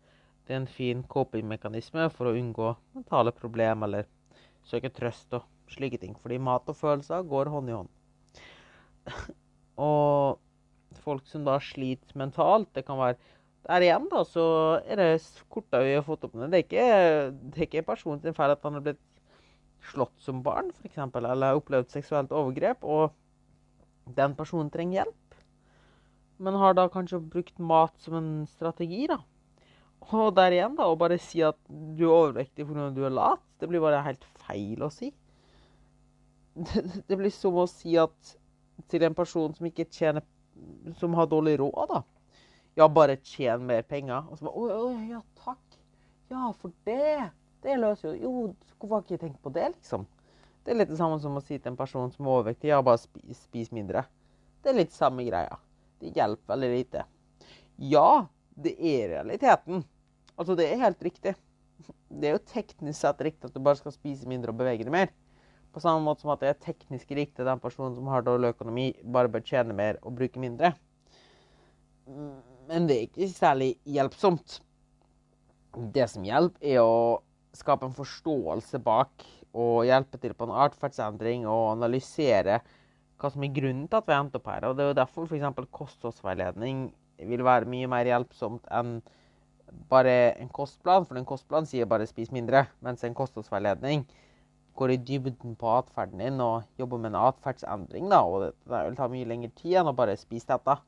det 0.44 0.52
er 0.52 0.58
en 0.60 0.66
fin 0.68 1.00
coping-mekanisme 1.08 2.10
for 2.12 2.28
å 2.28 2.34
unngå 2.36 2.74
mentale 2.96 3.32
problemer 3.32 3.88
eller 3.88 4.04
søke 4.68 4.90
trøst 4.92 5.32
og 5.36 5.46
slike 5.72 5.96
ting. 6.02 6.12
Fordi 6.20 6.36
mat 6.36 6.68
og 6.68 6.76
følelser 6.76 7.24
går 7.28 7.48
hånd 7.52 7.72
i 7.72 7.76
hånd. 7.78 7.88
og 9.88 10.40
folk 11.02 11.26
som 11.28 11.44
da 11.46 11.58
sliter 11.62 12.18
mentalt. 12.18 12.70
Det 12.76 12.86
kan 12.86 13.00
være 13.00 13.18
Der 13.68 13.84
igjen, 13.84 14.06
da, 14.08 14.22
så 14.24 14.42
er 14.88 14.96
det 14.96 15.08
korta 15.52 15.82
vi 15.84 15.92
har 15.92 16.04
fått 16.06 16.22
opp. 16.24 16.32
Det 16.38 16.46
er 16.56 16.62
ikke, 16.62 16.84
det 17.52 17.58
er 17.58 17.66
ikke 17.66 17.82
personen 17.90 18.34
feil 18.36 18.54
at 18.54 18.62
han 18.64 18.78
har 18.78 18.84
blitt 18.86 19.02
slått 19.90 20.14
som 20.24 20.42
barn, 20.42 20.70
f.eks., 20.78 20.96
eller 21.18 21.58
opplevd 21.58 21.90
seksuelt 21.92 22.32
overgrep, 22.32 22.84
og 22.84 23.12
den 24.16 24.36
personen 24.38 24.70
trenger 24.72 25.02
hjelp. 25.02 25.38
Men 26.38 26.56
har 26.62 26.78
da 26.78 26.86
kanskje 26.88 27.20
brukt 27.20 27.58
mat 27.58 27.94
som 28.00 28.16
en 28.16 28.30
strategi, 28.48 29.06
da. 29.10 29.18
Og 30.08 30.30
der 30.36 30.54
igjen, 30.54 30.76
da, 30.78 30.86
å 30.88 30.98
bare 30.98 31.18
si 31.20 31.42
at 31.44 31.58
du 31.68 32.06
er 32.06 32.14
overvektig 32.14 32.66
fordi 32.68 32.88
du 32.96 33.04
er 33.04 33.14
lat, 33.14 33.42
det 33.60 33.68
blir 33.68 33.82
bare 33.82 34.04
helt 34.06 34.24
feil 34.46 34.84
å 34.86 34.90
si. 34.94 35.10
Det, 36.54 36.84
det 37.10 37.18
blir 37.18 37.34
som 37.34 37.58
å 37.58 37.66
si 37.70 37.98
at 38.00 38.36
til 38.90 39.02
en 39.02 39.16
person 39.18 39.54
som 39.54 39.66
ikke 39.66 39.88
tjener 39.90 40.22
som 40.98 41.14
har 41.14 41.28
dårlig 41.30 41.58
råd, 41.60 41.88
da. 41.88 42.02
Ja, 42.78 42.88
bare 42.88 43.16
tjen 43.16 43.66
mer 43.66 43.82
penger. 43.82 44.28
Og 44.30 44.38
så 44.38 44.46
bare 44.46 44.78
Å, 44.78 44.92
ja, 45.08 45.22
takk. 45.44 45.78
Ja, 46.30 46.52
for 46.60 46.74
det. 46.86 47.30
Det 47.64 47.74
løser 47.80 48.12
jo 48.12 48.18
Jo, 48.22 48.32
hvorfor 48.78 48.94
har 48.98 49.04
ikke 49.04 49.16
jeg 49.16 49.24
tenkt 49.24 49.42
på 49.42 49.52
det, 49.54 49.72
liksom? 49.74 50.06
Det 50.62 50.74
er 50.74 50.78
litt 50.82 50.90
det 50.92 50.98
samme 51.00 51.16
som 51.22 51.38
å 51.38 51.42
si 51.42 51.56
til 51.56 51.72
en 51.72 51.78
person 51.78 52.10
som 52.12 52.26
er 52.26 52.34
overvektig, 52.36 52.68
ja, 52.70 52.78
bare 52.84 53.00
spis, 53.00 53.40
spis 53.48 53.70
mindre. 53.74 54.04
Det 54.62 54.70
er 54.70 54.76
litt 54.82 54.94
samme 54.94 55.24
greia. 55.26 55.56
det 55.98 56.12
hjelper 56.14 56.52
veldig 56.52 56.68
lite. 56.70 57.04
Ja, 57.82 58.26
det 58.54 58.74
er 58.78 59.08
realiteten. 59.16 59.82
Altså, 60.36 60.54
det 60.54 60.68
er 60.68 60.82
helt 60.82 61.02
riktig. 61.02 61.34
Det 62.08 62.28
er 62.28 62.36
jo 62.36 62.44
teknisk 62.52 63.00
sett 63.00 63.22
riktig 63.26 63.48
at 63.48 63.54
du 63.56 63.62
bare 63.64 63.78
skal 63.80 63.94
spise 63.94 64.28
mindre 64.30 64.52
og 64.52 64.60
bevege 64.60 64.86
deg 64.86 64.94
mer. 64.94 65.10
På 65.74 65.82
samme 65.84 66.04
måte 66.04 66.24
som 66.24 66.32
at 66.32 66.42
det 66.42 66.50
er 66.50 66.60
teknisk 66.62 67.10
riktig 67.16 67.46
den 67.46 67.60
personen 67.60 67.94
som 67.96 68.08
har 68.10 68.24
dårlig 68.24 68.54
økonomi, 68.54 68.90
bare 69.04 69.30
bør 69.32 69.44
tjene 69.44 69.76
mer 69.76 70.00
og 70.02 70.16
bruke 70.18 70.40
mindre. 70.40 70.72
Men 72.08 72.88
det 72.88 72.96
er 72.96 73.06
ikke 73.08 73.28
særlig 73.32 73.74
hjelpsomt. 73.88 74.60
Det 75.94 76.08
som 76.10 76.24
hjelper, 76.24 76.64
er 76.64 76.80
å 76.80 77.20
skape 77.56 77.88
en 77.88 77.96
forståelse 77.96 78.80
bak 78.84 79.24
og 79.56 79.84
hjelpe 79.88 80.20
til 80.20 80.34
på 80.36 80.48
en 80.48 80.56
atferdsendring 80.64 81.46
og 81.48 81.74
analysere 81.74 82.60
hva 83.18 83.30
som 83.32 83.42
er 83.42 83.54
grunnen 83.54 83.88
til 83.90 83.98
at 83.98 84.08
vi 84.08 84.14
endte 84.14 84.38
opp 84.38 84.48
her. 84.50 84.68
Og 84.68 84.76
Det 84.76 84.84
er 84.84 84.92
jo 84.92 84.98
derfor 85.00 85.26
f.eks. 85.26 85.70
kostholdsveiledning 85.74 86.88
vil 87.28 87.44
være 87.44 87.68
mye 87.70 87.88
mer 87.90 88.06
hjelpsomt 88.06 88.68
enn 88.70 89.00
bare 89.90 90.34
en 90.38 90.50
kostplan. 90.54 91.06
For 91.08 91.18
en 91.18 91.28
kostplan 91.28 91.66
sier 91.66 91.88
bare 91.88 92.06
'spis 92.06 92.30
mindre', 92.32 92.68
mens 92.80 93.04
en 93.04 93.14
kostholdsveiledning 93.14 94.06
går 94.78 94.94
i 94.94 95.00
dybden 95.02 95.56
på 95.58 95.70
atferden 95.74 96.22
din 96.22 96.38
og 96.44 96.68
jobber 96.78 97.00
med 97.02 97.12
en 97.12 97.22
atferdsendring. 97.26 98.08
da, 98.10 98.22
og 98.22 98.52
Det 98.64 98.84
vil 98.86 98.96
ta 98.96 99.08
mye 99.10 99.26
lengre 99.26 99.50
tid 99.58 99.80
enn 99.80 99.90
å 99.90 99.96
bare 99.96 100.16
spise 100.16 100.46
dette. 100.52 100.78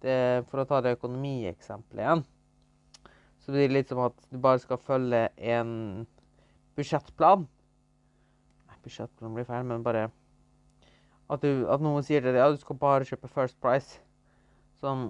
Det, 0.00 0.16
for 0.48 0.60
å 0.60 0.68
ta 0.68 0.80
det 0.84 0.96
økonomieksempelet 0.98 2.02
igjen, 2.04 2.22
så 3.40 3.52
blir 3.52 3.68
det 3.68 3.74
litt 3.76 3.92
som 3.92 4.02
at 4.04 4.16
du 4.30 4.36
bare 4.42 4.60
skal 4.60 4.80
følge 4.80 5.22
en 5.36 5.70
budsjettplan. 6.76 7.46
Nei, 8.68 8.78
budsjettplan 8.84 9.36
blir 9.36 9.48
feil, 9.48 9.64
men 9.68 9.84
bare 9.86 10.08
at, 11.30 11.42
du, 11.42 11.64
at 11.72 11.82
noen 11.82 12.04
sier 12.06 12.22
til 12.22 12.36
deg 12.36 12.42
ja, 12.42 12.50
du 12.52 12.60
skal 12.60 12.78
bare 12.80 13.08
kjøpe 13.08 13.32
First 13.32 13.56
Price. 13.62 14.00
Sånn 14.82 15.08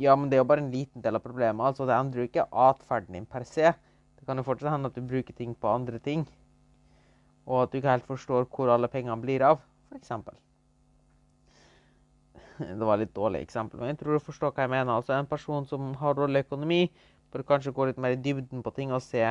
Ja, 0.00 0.16
men 0.16 0.28
det 0.28 0.36
er 0.36 0.42
jo 0.42 0.48
bare 0.48 0.64
en 0.64 0.72
liten 0.72 1.04
del 1.04 1.16
av 1.16 1.24
problemet. 1.24 1.64
altså 1.64 1.86
Det 1.88 1.96
endrer 1.96 2.24
jo 2.24 2.28
ikke 2.28 2.48
atferden 2.52 3.16
din 3.16 3.28
per 3.28 3.46
se. 3.48 3.72
Det 4.18 4.26
kan 4.26 4.36
jo 4.40 4.44
fortsatt 4.44 4.74
hende 4.74 4.90
at 4.90 4.96
du 4.96 5.04
bruker 5.04 5.36
ting 5.36 5.54
på 5.56 5.70
andre 5.72 6.00
ting. 6.02 6.26
Og 7.48 7.62
at 7.62 7.72
du 7.72 7.78
ikke 7.78 7.94
helt 7.94 8.08
forstår 8.08 8.46
hvor 8.52 8.70
alle 8.74 8.90
pengene 8.92 9.16
blir 9.22 9.42
av, 9.46 9.62
f.eks. 9.88 10.12
Det 12.58 12.84
var 12.84 12.98
et 12.98 13.06
litt 13.06 13.14
dårlig 13.16 13.40
eksempel, 13.46 13.80
men 13.80 13.92
jeg 13.92 14.00
tror 14.00 14.18
du 14.18 14.24
forstår 14.26 14.52
hva 14.52 14.64
jeg 14.66 14.72
mener. 14.74 14.90
Altså 14.98 15.14
En 15.16 15.28
person 15.30 15.66
som 15.66 15.92
har 16.00 16.16
dårlig 16.18 16.44
økonomi, 16.44 16.80
bør 17.32 17.46
kanskje 17.52 17.72
gå 17.76 17.86
litt 17.88 18.00
mer 18.02 18.16
i 18.16 18.20
dybden 18.20 18.64
på 18.64 18.72
ting 18.76 18.92
og 18.92 19.04
se 19.04 19.22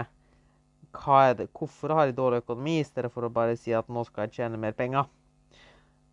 det, 1.38 1.50
hvorfor 1.53 1.93
har 1.93 2.07
jeg 2.07 2.15
dårlig 2.17 2.39
økonomi, 2.41 2.79
i 2.79 2.86
stedet 2.88 3.12
for 3.13 3.27
å 3.27 3.29
bare 3.33 3.57
si 3.59 3.74
at 3.75 3.89
nå 3.91 4.01
skal 4.07 4.25
jeg 4.25 4.39
tjene 4.39 4.57
mer 4.57 4.74
penger. 4.74 5.05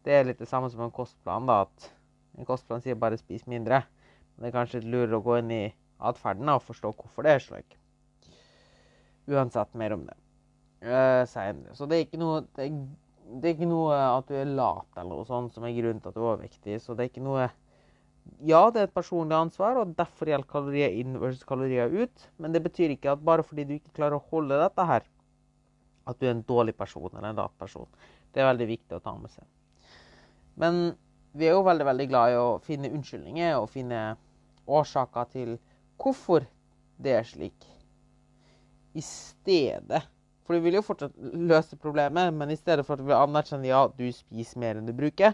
Det 0.05 0.13
er 0.13 0.27
litt 0.29 0.43
det 0.43 0.49
samme 0.51 0.69
som 0.69 0.83
en 0.85 0.93
kostplan. 0.93 1.47
da, 1.47 1.63
at 1.63 1.93
En 2.37 2.45
kostplan 2.45 2.83
sier 2.83 2.99
bare 2.99 3.17
'spis 3.17 3.47
mindre'. 3.47 3.85
Men 4.35 4.43
det 4.43 4.49
er 4.49 4.59
kanskje 4.59 4.81
litt 4.81 4.91
lurere 4.91 5.17
å 5.17 5.23
gå 5.23 5.39
inn 5.39 5.51
i 5.51 5.75
atferden 6.01 6.49
og 6.49 6.63
forstå 6.63 6.93
hvorfor 6.93 7.23
det 7.23 7.31
er 7.31 7.39
slik. 7.39 7.79
Uansett 9.29 9.75
mer 9.75 9.93
om 9.95 10.05
det 10.05 10.24
uh, 10.85 11.25
senere. 11.31 11.75
Så 11.77 11.89
det 11.91 11.99
er 11.99 12.07
ikke 12.07 12.21
noe 12.21 12.45
det 12.57 12.69
er, 12.69 12.79
det 13.25 13.51
er 13.51 13.55
ikke 13.57 13.69
noe 13.69 13.97
at 13.97 14.29
du 14.29 14.37
er 14.37 14.51
lat 14.53 14.99
eller 15.01 15.17
noe 15.17 15.29
sånt 15.29 15.55
som 15.57 15.65
er 15.67 15.77
grunnen 15.77 16.03
til 16.03 16.13
at 16.13 16.17
du 16.17 16.23
er 16.23 16.31
overvektig. 16.31 16.81
Så 16.83 16.97
det 16.97 17.07
er 17.07 17.13
ikke 17.13 17.25
noe 17.25 17.49
Ja, 18.41 18.71
det 18.73 18.81
er 18.81 18.87
et 18.89 18.97
personlig 18.97 19.37
ansvar, 19.37 19.77
og 19.77 19.91
derfor 19.99 20.31
gjelder 20.31 20.49
kalorier 20.49 20.95
inn 20.97 21.19
versus 21.21 21.45
kalorier 21.45 21.93
ut. 21.93 22.29
Men 22.41 22.55
det 22.55 22.63
betyr 22.65 22.95
ikke 22.95 23.13
at 23.13 23.25
bare 23.25 23.45
fordi 23.45 23.67
du 23.69 23.75
ikke 23.77 23.97
klarer 23.99 24.17
å 24.17 24.29
holde 24.31 24.57
dette 24.63 24.87
her, 24.89 25.05
at 26.09 26.21
du 26.21 26.25
er 26.25 26.33
en 26.33 26.47
dårlig 26.49 26.73
person 26.77 27.11
eller 27.11 27.31
en 27.31 27.43
lat 27.43 27.59
person. 27.61 27.89
Det 28.33 28.41
er 28.41 28.49
veldig 28.49 28.69
viktig 28.71 28.97
å 28.97 29.03
ta 29.05 29.13
med 29.19 29.33
seg. 29.33 29.45
Men 30.61 30.81
vi 31.37 31.49
er 31.49 31.57
jo 31.57 31.67
veldig 31.67 31.87
veldig 31.89 32.09
glad 32.09 32.33
i 32.33 32.41
å 32.41 32.49
finne 32.65 32.93
unnskyldninger 32.95 33.57
og 33.59 33.71
finne 33.73 34.01
årsaker 34.71 35.31
til 35.33 35.57
hvorfor 36.01 36.47
det 37.03 37.17
er 37.19 37.27
slik. 37.27 37.67
I 38.95 39.03
stedet 39.03 40.05
For 40.45 40.57
du 40.57 40.65
vil 40.65 40.77
jo 40.77 40.85
fortsatt 40.85 41.15
løse 41.19 41.77
problemet, 41.81 42.35
men 42.37 42.53
i 42.53 42.59
stedet 42.59 42.85
for 42.85 42.95
at 42.95 43.03
du 43.03 43.09
vil 43.09 43.17
anerkjenne 43.17 43.69
ja, 43.69 43.87
du 43.89 44.05
spiser 44.13 44.61
mer 44.61 44.81
enn 44.81 44.89
du 44.89 44.93
bruker, 44.97 45.33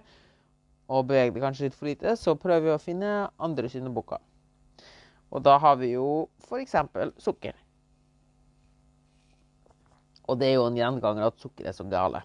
og 0.90 1.06
beveger 1.08 1.34
deg 1.34 1.44
kanskje 1.44 1.68
litt 1.68 1.78
for 1.78 1.90
lite, 1.90 2.14
så 2.18 2.36
prøver 2.38 2.66
vi 2.68 2.74
å 2.74 2.82
finne 2.82 3.10
andre 3.42 3.70
syndebukker. 3.70 4.22
Og 5.30 5.42
da 5.46 5.56
har 5.62 5.76
vi 5.78 5.92
jo 5.92 6.28
f.eks. 6.46 6.74
sukker. 7.22 7.58
Og 10.30 10.38
det 10.38 10.50
er 10.50 10.58
jo 10.58 10.66
en 10.66 10.78
gjenganger 10.78 11.26
at 11.26 11.42
sukker 11.42 11.66
er 11.70 11.74
så 11.74 11.86
gale. 11.90 12.22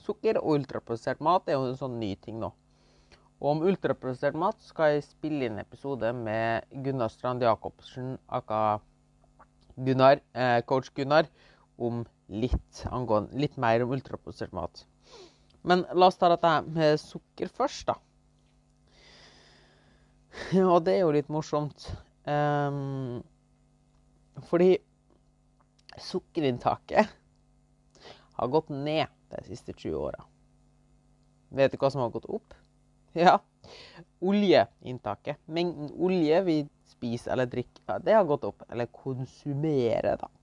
Sukker 0.00 0.40
og 0.40 0.58
ultraprosessert 0.58 1.20
mat 1.24 1.48
er 1.48 1.56
jo 1.56 1.70
en 1.70 1.80
sånn 1.80 1.96
ny 2.00 2.12
ting 2.20 2.36
nå. 2.40 2.50
Og 3.40 3.50
om 3.50 3.64
ultraprosessert 3.68 4.36
mat 4.40 4.60
skal 4.64 4.94
jeg 4.94 5.06
spille 5.08 5.48
inn 5.48 5.60
episode 5.60 6.12
med 6.16 6.68
Gunnar 6.84 7.12
Strand 7.12 7.44
Jacobsen, 7.44 8.14
aka 8.32 8.78
Gunnar, 9.76 10.20
eh, 10.32 10.60
coach 10.68 10.92
Gunnar, 10.96 11.28
om 11.76 12.04
litt, 12.26 12.84
angående, 12.90 13.36
litt 13.38 13.56
mer 13.60 13.84
om 13.84 13.92
ultraprosessert 13.96 14.54
mat. 14.56 14.84
Men 15.62 15.86
la 15.94 16.08
oss 16.10 16.18
ta 16.20 16.28
dette 16.32 16.52
med 16.68 17.00
sukker 17.00 17.50
først, 17.52 17.88
da. 17.88 17.96
Og 20.74 20.82
det 20.84 20.98
er 20.98 21.04
jo 21.04 21.14
litt 21.14 21.30
morsomt. 21.32 21.86
Um, 22.24 23.22
fordi 24.50 24.76
sukkerinntaket 26.00 27.10
har 28.34 28.50
gått 28.50 28.70
ned 28.72 29.06
de 29.30 29.42
siste 29.46 29.72
20 29.72 29.98
åra. 30.08 30.24
Vet 31.54 31.74
du 31.74 31.78
hva 31.78 31.90
som 31.92 32.02
har 32.04 32.14
gått 32.14 32.28
opp? 32.28 32.54
Ja, 33.14 33.36
oljeinntaket. 34.18 35.38
Mengden 35.46 35.92
olje 36.02 36.40
vi 36.42 36.56
spiser 36.90 37.30
eller 37.36 37.46
drikker, 37.46 38.00
det 38.02 38.16
har 38.16 38.26
gått 38.26 38.42
opp. 38.48 38.64
Eller 38.66 38.90
konsumerer, 38.90 40.16
da. 40.18 40.33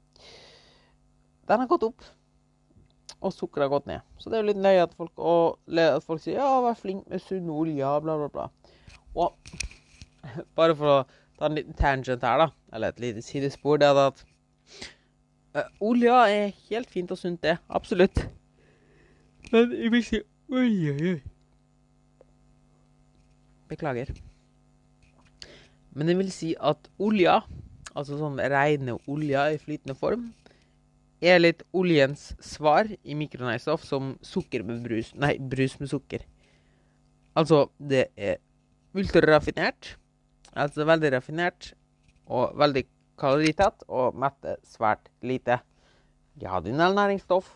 Den 1.51 1.59
har 1.59 1.67
gått 1.67 1.83
opp. 1.83 2.03
Og 3.19 3.33
sukkeret 3.35 3.65
har 3.65 3.73
gått 3.73 3.89
ned. 3.89 4.05
Så 4.17 4.31
det 4.31 4.37
er 4.37 4.45
jo 4.45 4.49
litt 4.53 4.61
nøye 4.63 4.85
at 4.85 4.93
folk, 4.95 5.11
og, 5.19 5.57
at 5.75 6.05
folk 6.05 6.21
sier 6.23 6.39
ja, 6.39 6.47
vær 6.63 6.77
flink 6.79 7.03
med 7.11 7.19
sunn 7.19 7.49
olje, 7.51 7.89
bla, 8.05 8.15
bla, 8.21 8.29
bla. 8.31 8.45
Og 9.19 9.35
bare 10.57 10.77
for 10.79 10.93
å 10.93 11.01
ta 11.35 11.49
en 11.49 11.59
liten 11.59 11.75
tangent 11.75 12.23
her, 12.23 12.45
da, 12.45 12.47
eller 12.71 12.95
et 12.95 13.03
lite 13.03 13.25
sidespor, 13.25 13.81
det 13.81 13.89
er 13.91 13.99
at 14.05 14.23
uh, 15.57 15.67
olja 15.83 16.23
er 16.31 16.55
helt 16.69 16.93
fint 16.93 17.11
og 17.11 17.19
sunt, 17.19 17.43
det. 17.43 17.57
Absolutt. 17.67 18.23
Men 19.51 19.75
jeg 19.75 19.91
vil 19.91 20.07
si 20.07 20.23
Oi, 20.51 20.67
oi, 20.91 21.11
oi. 21.13 22.27
Beklager. 23.71 24.09
Men 25.95 26.11
jeg 26.11 26.19
vil 26.19 26.31
si 26.31 26.49
at 26.59 26.89
olja, 26.99 27.41
altså 27.91 28.17
sånn 28.19 28.39
rene 28.39 28.97
olja 29.11 29.45
i 29.51 29.59
flytende 29.59 29.95
form, 29.99 30.25
er 31.21 31.41
litt 31.41 31.61
oljens 31.77 32.31
svar 32.41 32.89
i 32.89 33.15
mikronæringsstoff 33.17 33.83
som 33.85 34.15
sukker 34.25 34.63
med 34.65 34.81
brus 34.85 35.11
Nei, 35.13 35.35
brus 35.37 35.77
med 35.79 35.91
sukker. 35.91 36.25
Altså, 37.37 37.67
det 37.77 38.07
er 38.17 38.39
ultraraffinert, 38.97 39.95
altså 40.51 40.85
veldig 40.89 41.13
raffinert 41.13 41.71
og 42.31 42.57
veldig 42.59 42.83
kaloritett, 43.21 43.85
og 43.87 44.17
metter 44.19 44.57
svært 44.67 45.11
lite. 45.23 45.59
Ja, 46.41 46.59
det 46.59 46.73
er 46.73 46.93
næringsstoff, 46.95 47.53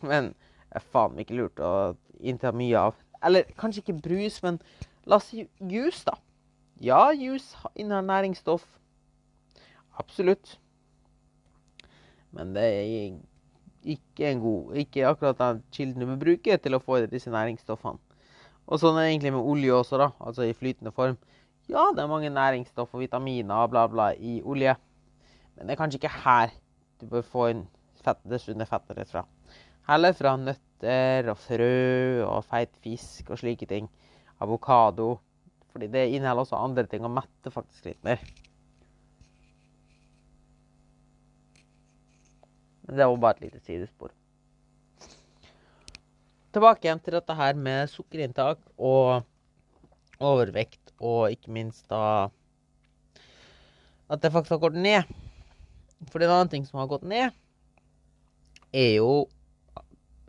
men 0.00 0.32
er 0.70 0.84
faen 0.92 1.18
ikke 1.20 1.36
lurt 1.38 1.60
å 1.60 1.94
innta 2.20 2.52
mye 2.54 2.88
av. 2.88 2.98
Eller 3.26 3.50
kanskje 3.60 3.84
ikke 3.84 4.00
brus, 4.02 4.40
men 4.42 4.60
la 5.06 5.18
oss 5.20 5.30
si 5.30 5.44
juice, 5.58 6.04
da. 6.06 6.16
Ja, 6.80 7.10
juice 7.12 7.58
inneholder 7.74 8.08
næringsstoff. 8.08 8.64
Absolutt. 10.00 10.59
Men 12.36 12.54
det 12.54 12.66
er 12.66 12.84
ikke, 13.94 14.34
god, 14.42 14.76
ikke 14.84 15.08
akkurat 15.08 15.40
den 15.40 15.62
kilden 15.74 16.04
du 16.04 16.08
vil 16.12 16.20
bruke 16.20 16.58
til 16.62 16.76
å 16.76 16.82
få 16.82 17.00
disse 17.10 17.32
næringsstoffene. 17.32 17.98
Og 18.70 18.78
sånn 18.78 18.98
er 18.98 19.08
det 19.08 19.12
egentlig 19.14 19.32
med 19.34 19.48
olje 19.50 19.74
også, 19.74 19.98
da. 19.98 20.10
Altså 20.22 20.46
i 20.46 20.54
flytende 20.54 20.92
form. 20.94 21.16
Ja, 21.70 21.88
det 21.94 22.04
er 22.04 22.10
mange 22.10 22.30
næringsstoff 22.30 22.94
og 22.94 23.02
vitaminer 23.02 23.64
og 23.64 23.72
bla, 23.72 23.86
bla 23.90 24.10
i 24.14 24.38
olje. 24.46 24.76
Men 25.56 25.66
det 25.66 25.74
er 25.74 25.80
kanskje 25.80 26.00
ikke 26.00 26.12
her 26.22 26.52
du 27.00 27.08
bør 27.10 27.24
få 27.26 27.48
inn 27.50 27.64
fett, 28.04 28.20
det 28.28 28.40
sunne 28.42 28.66
fettet 28.68 28.98
ditt 29.00 29.10
fra. 29.10 29.24
Heller 29.88 30.14
fra 30.16 30.36
nøtter 30.38 31.30
og 31.32 31.40
frø 31.40 31.72
og 32.26 32.44
feit 32.46 32.72
fisk 32.84 33.32
og 33.32 33.40
slike 33.40 33.66
ting. 33.70 33.88
Avokado. 34.40 35.16
Fordi 35.72 35.88
det 35.90 36.08
inneholder 36.10 36.44
også 36.44 36.58
andre 36.60 36.86
ting 36.90 37.04
og 37.06 37.14
metter 37.14 37.54
faktisk 37.54 37.90
litt 37.90 38.00
mer. 38.06 38.22
Men 42.86 42.96
det 42.96 43.06
var 43.06 43.22
bare 43.22 43.38
et 43.38 43.46
lite 43.48 43.60
sidespor. 43.64 44.12
Tilbake 46.50 46.86
igjen 46.86 47.00
til 47.04 47.14
dette 47.14 47.34
her 47.38 47.54
med 47.54 47.90
sukkerinntak 47.92 48.62
og 48.76 49.22
overvekt, 50.20 50.94
og 50.98 51.30
ikke 51.30 51.52
minst 51.54 51.86
da 51.90 52.30
at 54.10 54.22
det 54.22 54.32
faktisk 54.34 54.56
har 54.56 54.64
gått 54.64 54.78
ned. 54.80 55.06
For 56.10 56.22
en 56.24 56.32
annen 56.32 56.50
ting 56.50 56.64
som 56.66 56.80
har 56.80 56.88
gått 56.90 57.04
ned, 57.06 57.36
er 58.74 58.90
jo 58.96 59.28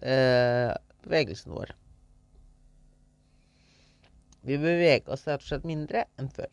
eh, 0.03 0.73
bevegelsen 1.05 1.55
vår. 1.55 1.73
Vi 4.41 4.57
beveger 4.57 5.09
oss 5.13 5.25
rett 5.29 5.41
og 5.41 5.47
slett 5.47 5.65
mindre 5.69 6.05
enn 6.19 6.29
før. 6.33 6.49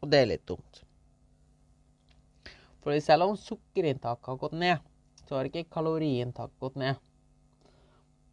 Og 0.00 0.10
det 0.12 0.22
er 0.22 0.32
litt 0.32 0.48
dumt. 0.48 0.82
For 2.82 2.98
selv 3.02 3.28
om 3.28 3.38
sukkerinntaket 3.38 4.30
har 4.32 4.38
gått 4.40 4.54
ned, 4.58 4.86
så 5.28 5.38
har 5.38 5.48
ikke 5.48 5.68
kaloriinntaket 5.70 6.58
gått 6.62 6.78
ned. 6.82 6.98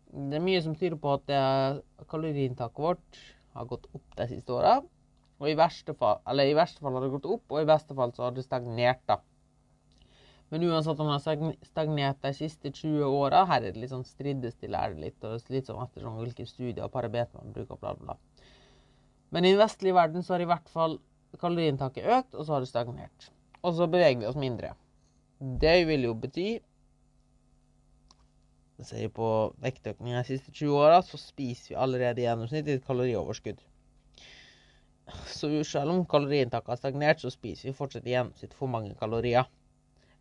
Det 0.10 0.40
er 0.40 0.42
mye 0.42 0.62
som 0.66 0.74
tyder 0.78 0.98
på 0.98 1.12
at 1.20 1.28
kaloriinntaket 2.10 2.82
vårt 2.82 3.20
har 3.54 3.68
gått 3.70 3.86
opp 3.94 4.16
de 4.18 4.30
siste 4.32 4.56
åra. 4.56 4.80
Og 5.40 5.48
i 5.48 5.56
verste 5.56 5.94
fall, 5.96 6.20
i 6.44 6.56
verste 6.58 6.82
fall 6.84 6.98
har 6.98 7.06
det 7.06 7.14
gått 7.14 7.28
opp, 7.30 7.46
og 7.54 7.62
i 7.62 7.70
beste 7.70 7.96
fall 7.96 8.12
så 8.16 8.26
har 8.26 8.34
det 8.36 8.44
stagnert, 8.44 9.06
da. 9.08 9.22
Men 10.50 10.66
uansett 10.66 11.00
om 11.00 11.08
det 11.08 11.20
har 11.22 11.54
stagnert 11.70 12.24
de 12.26 12.32
siste 12.34 12.72
20 12.74 13.06
åra, 13.06 13.46
her 13.48 13.62
er 13.62 13.76
det 13.76 13.84
litt 13.84 13.94
sånn 13.94 14.08
strides-stille, 14.08 14.82
er 14.82 14.96
det 14.96 15.04
litt, 15.06 15.24
og 15.24 15.54
litt 15.54 15.70
sånn 15.70 15.84
etter 15.86 16.10
hvilke 16.10 16.48
studier 16.50 16.88
og 16.88 16.94
parametere 16.96 17.38
man 17.38 17.54
bruker, 17.54 17.78
bla, 17.78 17.94
bla. 18.02 18.18
Men 19.30 19.46
i 19.46 19.54
den 19.54 19.62
vestlige 19.62 19.96
verden 19.96 20.26
så 20.26 20.36
har 20.36 20.44
i 20.44 20.50
hvert 20.50 20.72
fall 20.74 20.98
kaloriinntaket 21.40 22.10
økt, 22.10 22.34
og 22.34 22.48
så 22.48 22.56
har 22.56 22.66
det 22.66 22.72
stagnert. 22.72 23.30
Og 23.64 23.76
så 23.76 23.88
beveger 23.92 24.22
vi 24.22 24.28
oss 24.30 24.40
mindre. 24.40 24.74
Det 25.40 25.78
vil 25.88 26.08
jo 26.08 26.16
bety 26.20 26.50
Ser 28.80 29.02
vi 29.04 29.10
på 29.12 29.30
vektøkninga 29.60 30.22
de 30.22 30.28
siste 30.30 30.54
20 30.56 30.78
åra, 30.80 31.02
så 31.04 31.18
spiser 31.20 31.74
vi 31.74 31.80
allerede 31.84 32.22
i 32.22 32.24
gjennomsnitt 32.24 32.70
et 32.72 32.86
kalorioverskudd. 32.88 33.58
Så 35.28 35.50
selv 35.68 35.92
om 35.92 36.06
kaloriinntaket 36.08 36.72
har 36.72 36.80
stagnert, 36.80 37.20
så 37.20 37.32
spiser 37.34 37.68
vi 37.68 37.76
fortsatt 37.76 38.08
i 38.08 38.14
gjennomsnitt 38.14 38.56
for 38.56 38.72
mange 38.72 38.94
kalorier 39.02 39.50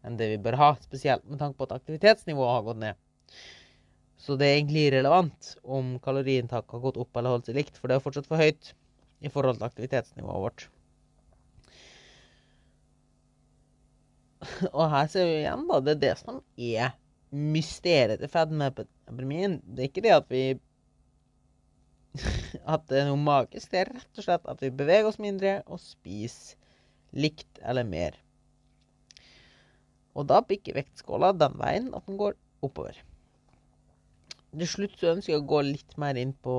enn 0.02 0.18
det 0.18 0.28
vi 0.33 0.40
bør 0.42 0.59
ha, 0.59 0.73
spesielt 0.83 1.23
med 1.30 1.38
tanke 1.38 1.59
på 1.59 1.68
at 1.68 1.76
aktivitetsnivået 1.76 2.54
har 2.57 2.66
gått 2.66 2.83
ned. 2.83 2.99
Så 4.18 4.35
det 4.38 4.49
er 4.49 4.57
egentlig 4.57 4.88
irrelevant 4.88 5.52
om 5.62 5.95
kaloriinntaket 6.02 6.75
har 6.75 6.83
gått 6.83 6.99
opp 7.02 7.18
eller 7.18 7.37
holdt 7.37 7.50
seg 7.50 7.61
likt, 7.61 7.78
for 7.78 7.87
det 7.87 7.99
er 7.99 8.04
fortsatt 8.09 8.26
for 8.30 8.42
høyt 8.42 8.73
i 9.23 9.30
forhold 9.30 9.61
til 9.61 9.68
aktivitetsnivået 9.71 10.45
vårt. 10.49 10.66
Og 14.78 14.85
her 14.92 15.11
ser 15.11 15.26
vi 15.28 15.37
igjen, 15.42 15.66
da, 15.68 15.80
det 15.85 15.97
er 15.97 16.02
det 16.04 16.14
som 16.21 16.40
er 16.57 16.95
mysteriet 17.35 18.23
til 18.23 18.33
fedmeepidemien. 18.33 19.59
Det 19.66 19.85
er 19.85 19.90
ikke 19.90 20.04
det 20.07 20.14
at 20.16 20.30
vi 20.33 20.45
At 22.75 22.87
det 22.90 23.02
er 23.02 23.11
noe 23.11 23.21
magisk. 23.21 23.71
Det 23.73 23.83
er 23.83 23.92
rett 23.99 24.21
og 24.21 24.25
slett 24.25 24.49
at 24.50 24.62
vi 24.64 24.73
beveger 24.75 25.11
oss 25.11 25.21
mindre 25.23 25.61
og 25.66 25.83
spiser 25.83 26.57
likt 27.16 27.61
eller 27.64 27.87
mer. 27.88 28.16
Og 30.18 30.26
da 30.28 30.40
bikker 30.45 30.76
vektskåla 30.76 31.33
den 31.37 31.54
veien 31.61 31.92
at 31.95 32.07
den 32.09 32.18
går 32.18 32.35
oppover. 32.64 32.97
Til 34.49 34.71
slutt 34.71 34.97
så 34.99 35.12
ønsker 35.12 35.35
jeg 35.35 35.42
å 35.42 35.50
gå 35.50 35.61
litt 35.66 35.99
mer 36.00 36.16
inn 36.18 36.33
på 36.33 36.57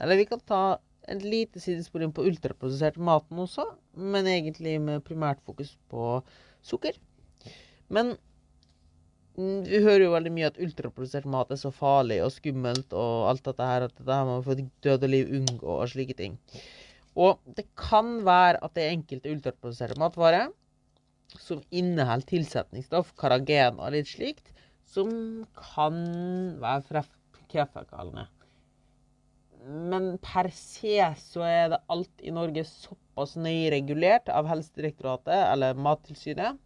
Eller 0.00 0.16
vi 0.16 0.28
kan 0.30 0.40
ta 0.46 0.78
et 1.10 1.24
lite 1.26 1.60
sidespor 1.60 2.04
inn 2.04 2.14
på 2.14 2.24
ultraprosessert 2.28 2.96
maten 3.02 3.40
også, 3.42 3.64
men 3.98 4.28
egentlig 4.30 4.76
med 4.80 5.02
primært 5.04 5.42
fokus 5.44 5.74
på 5.90 6.20
sukker. 6.66 6.98
Men 7.90 8.14
vi 9.40 9.80
hører 9.80 10.04
jo 10.04 10.12
veldig 10.12 10.32
mye 10.34 10.50
at 10.50 10.58
ultraprosessert 10.60 11.28
mat 11.30 11.52
er 11.54 11.60
så 11.60 11.70
farlig 11.72 12.18
og 12.24 12.32
skummelt 12.34 12.92
og 12.92 13.28
alt 13.30 13.44
dette 13.46 13.66
her, 13.66 13.86
at 13.86 13.94
dette 13.96 14.16
her 14.16 14.28
må 14.28 14.38
for 14.44 14.62
død 14.84 15.06
og 15.06 15.12
liv 15.12 15.34
unngå 15.40 15.76
og 15.76 15.90
slike 15.92 16.16
ting. 16.18 16.36
Og 17.18 17.38
det 17.56 17.66
kan 17.78 18.20
være 18.26 18.60
at 18.64 18.74
det 18.76 18.84
er 18.84 18.96
enkelte 18.96 19.32
ultraprosesserte 19.32 20.00
matvarer 20.00 20.50
som 21.38 21.62
inneholder 21.70 22.26
tilsetningsstoff, 22.26 23.14
karagen 23.18 23.78
og 23.78 23.94
litt 23.94 24.10
slikt, 24.10 24.50
som 24.90 25.10
kan 25.54 25.96
være 26.60 27.04
kreftfremkallende. 27.50 28.26
Men 29.90 30.14
per 30.24 30.48
se 30.54 30.96
så 31.20 31.44
er 31.46 31.72
det 31.74 31.82
alt 31.92 32.24
i 32.24 32.32
Norge 32.34 32.64
såpass 32.66 33.09
nøye 33.40 33.70
regulert 33.72 34.28
av 34.32 34.48
Helsedirektoratet 34.50 35.46
eller 35.52 35.78
Mattilsynet 35.78 36.58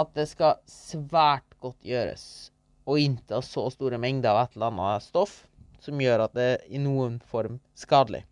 at 0.00 0.10
det 0.16 0.26
skal 0.30 0.60
svært 0.70 1.58
godt 1.60 1.84
gjøres 1.84 2.24
å 2.88 2.96
innta 3.00 3.40
så 3.44 3.66
store 3.72 3.98
mengder 4.00 4.30
av 4.32 4.44
et 4.44 4.56
eller 4.56 4.72
annet 4.72 5.04
stoff 5.04 5.46
som 5.80 6.00
gjør 6.00 6.20
at 6.26 6.34
det 6.36 6.46
er 6.54 6.60
i 6.68 6.78
noen 6.82 7.20
form 7.30 7.60
skadelig. 7.78 8.24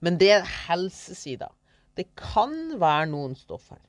Men 0.00 0.18
det 0.20 0.30
er 0.38 0.52
helsesida. 0.66 1.48
Det 1.94 2.06
kan 2.18 2.78
være 2.80 3.06
noen 3.10 3.34
stoff 3.38 3.70
her. 3.70 3.82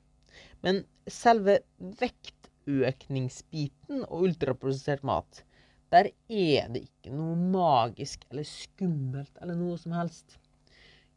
Men 0.62 0.84
selve 1.10 1.58
vektøkningsbiten 2.00 4.04
og 4.08 4.22
ultraprosessert 4.28 5.02
mat, 5.06 5.44
der 5.92 6.06
er 6.28 6.68
det 6.72 6.80
ikke 6.86 7.10
noe 7.16 7.36
magisk 7.36 8.24
eller 8.30 8.44
skummelt 8.48 9.36
eller 9.42 9.54
noe 9.58 9.78
som 9.80 9.92
helst. 9.96 10.38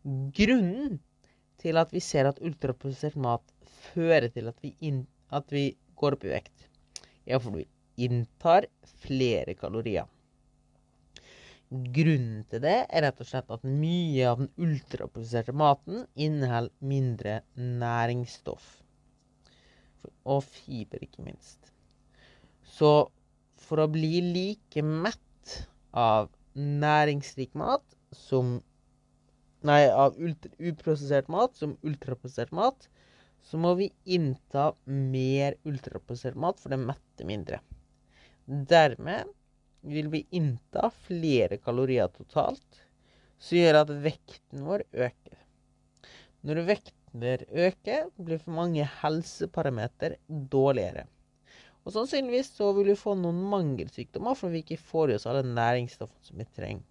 Grunnen 0.06 1.00
til 1.58 1.80
at 1.82 1.94
vi 1.94 2.02
ser 2.04 2.28
at 2.30 2.42
ultraprosessert 2.46 3.16
mat 3.18 3.42
fører 3.90 4.30
til 4.34 4.52
at 4.52 4.60
vi, 4.62 4.76
inn, 4.86 5.06
at 5.34 5.50
vi 5.50 5.72
går 5.98 6.18
opp 6.18 6.28
i 6.28 6.34
vekt, 6.36 6.68
er 7.26 7.42
fordi 7.42 7.64
vi 7.64 8.06
inntar 8.06 8.68
flere 9.02 9.56
kalorier. 9.58 10.06
Grunnen 11.72 12.44
til 12.52 12.62
det 12.62 12.76
er 12.86 13.06
rett 13.08 13.24
og 13.24 13.28
slett 13.28 13.50
at 13.52 13.66
mye 13.66 14.28
av 14.30 14.44
den 14.44 14.52
ultraprosesserte 14.62 15.56
maten 15.58 16.04
inneholder 16.14 16.76
mindre 16.86 17.40
næringsstoff. 17.58 18.68
Og 20.30 20.44
fiber, 20.46 21.02
ikke 21.02 21.26
minst. 21.26 21.72
Så 22.62 23.10
for 23.66 23.82
å 23.82 23.90
bli 23.90 24.22
like 24.22 24.86
mett 24.86 25.58
av 25.98 26.30
næringsrik 26.54 27.58
mat 27.58 27.98
som 28.14 28.60
Nei, 29.66 29.86
av 29.90 30.18
uprosessert 30.20 31.30
mat 31.32 31.56
som 31.58 31.78
ultraprosessert 31.82 32.52
mat, 32.54 32.88
så 33.46 33.58
må 33.62 33.74
vi 33.80 33.92
innta 34.06 34.72
mer 34.86 35.56
ultraprosessert 35.66 36.38
mat, 36.38 36.60
for 36.62 36.74
det 36.74 36.82
metter 36.82 37.30
mindre. 37.30 37.62
Dermed 38.46 39.32
vil 39.86 40.10
vi 40.14 40.26
innta 40.38 40.90
flere 41.08 41.58
kalorier 41.62 42.12
totalt, 42.14 42.84
som 43.42 43.58
gjør 43.58 43.82
at 43.82 43.94
vekten 44.06 44.66
vår 44.66 44.86
øker. 44.94 45.42
Når 46.46 46.62
vekten 46.70 47.26
øker, 47.66 48.10
blir 48.18 48.42
for 48.42 48.54
mange 48.58 48.86
helseparameter 49.02 50.18
dårligere. 50.28 51.06
Og 51.86 51.94
sannsynligvis 51.94 52.50
så 52.58 52.72
vil 52.74 52.92
vi 52.92 52.98
få 52.98 53.14
noen 53.18 53.44
mangelsykdommer 53.50 54.38
fordi 54.38 54.58
vi 54.58 54.64
ikke 54.66 54.88
får 54.90 55.12
i 55.12 55.18
oss 55.20 55.28
alle 55.30 55.46
næringsstoffene 55.46 56.26
som 56.26 56.42
vi 56.42 56.48
trenger. 56.50 56.86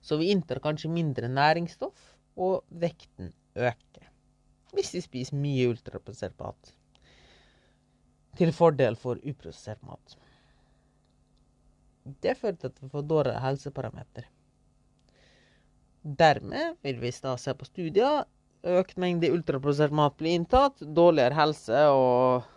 Så 0.00 0.16
vi 0.16 0.30
inntar 0.32 0.62
kanskje 0.64 0.90
mindre 0.92 1.28
næringsstoff, 1.28 2.14
og 2.36 2.64
vekten 2.70 3.32
øker. 3.56 4.08
Hvis 4.72 4.94
vi 4.94 5.02
spiser 5.04 5.36
mye 5.36 5.68
ultraprosessert 5.72 6.36
mat. 6.40 6.74
Til 8.38 8.52
fordel 8.54 8.96
for 8.96 9.18
uprosessert 9.26 9.82
mat. 9.84 10.16
Det 12.22 12.36
fører 12.38 12.56
til 12.56 12.70
at 12.70 12.78
vi 12.82 12.88
får 12.88 13.08
dårligere 13.10 13.42
helseparameter. 13.44 14.28
Dermed 16.02 16.78
vil 16.82 17.00
vi 17.02 17.10
da 17.22 17.34
se 17.36 17.54
på 17.54 17.68
studier. 17.68 18.24
Økt 18.64 18.96
mengde 19.00 19.32
ultraprosessert 19.34 19.92
mat 19.92 20.16
blir 20.16 20.38
inntatt. 20.38 20.80
Dårligere 20.80 21.36
helse 21.36 21.82
og 21.92 22.48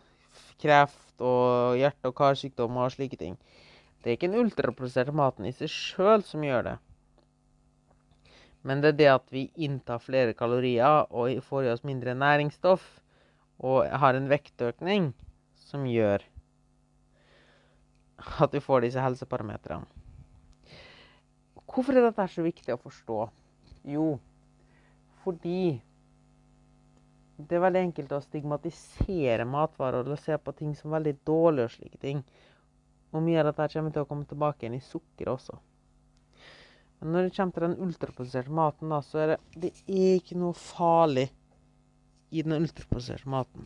kreft 0.61 1.19
og 1.19 1.75
hjerte- 1.79 2.07
og 2.07 2.15
karsykdommer 2.15 2.87
og 2.87 2.95
slike 2.95 3.19
ting. 3.19 3.35
Det 4.03 4.11
er 4.11 4.17
ikke 4.17 4.31
den 4.31 4.45
ultraprosesserte 4.45 5.15
maten 5.15 5.47
i 5.47 5.53
seg 5.55 5.71
sjøl 5.71 6.23
som 6.27 6.43
gjør 6.43 6.69
det. 6.69 6.77
Men 8.63 8.81
det 8.81 8.93
er 8.93 8.99
det 8.99 9.09
at 9.11 9.31
vi 9.33 9.47
inntar 9.67 9.99
flere 9.99 10.35
kalorier 10.39 11.09
og 11.11 11.41
får 11.43 11.65
i 11.67 11.71
oss 11.73 11.83
mindre 11.83 12.15
næringsstoff 12.15 12.85
og 13.63 13.87
har 13.87 14.15
en 14.15 14.29
vektøkning, 14.31 15.11
som 15.67 15.85
gjør 15.87 16.23
at 18.43 18.53
vi 18.55 18.61
får 18.63 18.85
disse 18.85 19.03
helseparametrene. 19.03 19.87
Hvorfor 21.73 21.97
er 21.97 22.05
dette 22.05 22.27
så 22.29 22.43
viktig 22.45 22.75
å 22.75 22.79
forstå? 22.81 23.17
Jo, 23.89 24.07
fordi 25.23 25.81
det 27.41 27.57
er 27.57 27.63
veldig 27.63 27.81
enkelt 27.87 28.13
å 28.13 28.21
stigmatisere 28.21 29.45
matvarer 29.49 30.05
og 30.05 30.19
se 30.21 30.37
på 30.37 30.53
ting 30.55 30.75
som 30.77 30.93
veldig 30.93 31.15
dårlige 31.25 31.67
og 31.67 31.73
slike 31.73 31.99
ting. 31.99 32.21
Og 33.11 33.25
mye 33.25 33.41
av 33.41 33.49
dette 33.49 33.71
kommer 33.73 33.95
til 33.95 34.05
å 34.05 34.09
komme 34.09 34.29
tilbake 34.29 34.63
igjen 34.63 34.77
i 34.77 34.85
sukker 34.85 35.33
også. 35.33 35.57
Men 37.03 37.11
når 37.17 37.25
det 37.27 37.35
kommer 37.35 37.51
til 37.51 37.65
den 37.67 37.79
ultraprosesserte 37.83 38.51
maten, 38.55 38.91
da, 38.93 39.01
så 39.03 39.19
er 39.19 39.33
det, 39.33 39.39
det 39.59 39.71
er 39.91 40.19
ikke 40.21 40.37
noe 40.39 40.55
farlig 40.55 41.25
i 42.31 42.43
den 42.45 42.55
ultraprosesserte 42.55 43.27
maten. 43.29 43.65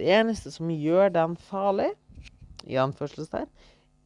Det 0.00 0.08
eneste 0.08 0.50
som 0.54 0.70
gjør 0.72 1.12
den 1.12 1.36
farlig, 1.36 1.90
i 2.64 2.78
anførselstegn, 2.80 3.50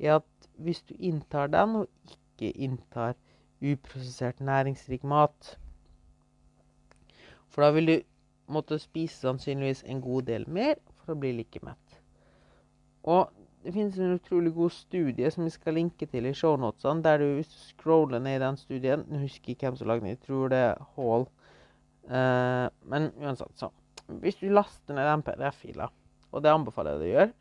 er 0.00 0.16
at 0.16 0.48
hvis 0.58 0.82
du 0.82 0.94
inntar 0.98 1.46
den, 1.52 1.76
og 1.76 1.86
ikke 2.10 2.50
inntar 2.66 3.14
uprosessert 3.62 4.40
næringsrik 4.40 5.04
mat 5.04 5.58
For 7.48 7.62
da 7.62 7.70
vil 7.72 7.86
du 7.86 7.96
måtte 8.52 8.78
spise 8.78 9.22
sannsynligvis 9.22 9.84
en 9.86 10.00
god 10.00 10.26
del 10.28 10.44
mer 10.48 10.74
for 11.04 11.14
å 11.14 11.20
bli 11.20 11.30
like 11.38 11.62
mett. 11.64 12.00
Og 13.06 13.30
det 13.66 13.72
finnes 13.74 13.96
en 13.98 14.14
utrolig 14.14 14.52
god 14.54 14.70
studie 14.70 15.30
som 15.34 15.42
vi 15.42 15.50
skal 15.50 15.74
linke 15.74 16.06
til 16.06 16.28
i 16.28 16.34
shownotene, 16.36 17.02
der 17.02 17.18
du 17.18 17.42
scroller 17.50 18.20
ned 18.22 18.38
i 18.38 18.44
den 18.44 18.58
studien 18.60 19.02
Jeg 19.10 19.22
husker 19.24 19.52
ikke 19.52 19.66
hvem 19.66 19.78
som 19.80 19.88
lagde 19.90 20.04
den, 20.04 20.12
jeg 20.12 20.20
tror 20.22 20.52
det 20.52 20.60
er 20.68 20.84
Hall. 20.94 21.24
Eh, 22.06 22.66
men 22.86 23.08
uansett, 23.18 23.50
så 23.58 23.72
Hvis 24.22 24.38
du 24.38 24.46
laster 24.54 24.94
ned 24.94 25.08
den 25.10 25.24
PDF-fila, 25.26 25.88
og 26.30 26.42
det 26.42 26.52
anbefaler 26.52 26.94
jeg 26.94 27.00
deg 27.00 27.08
å 27.08 27.16
gjøre, 27.16 27.32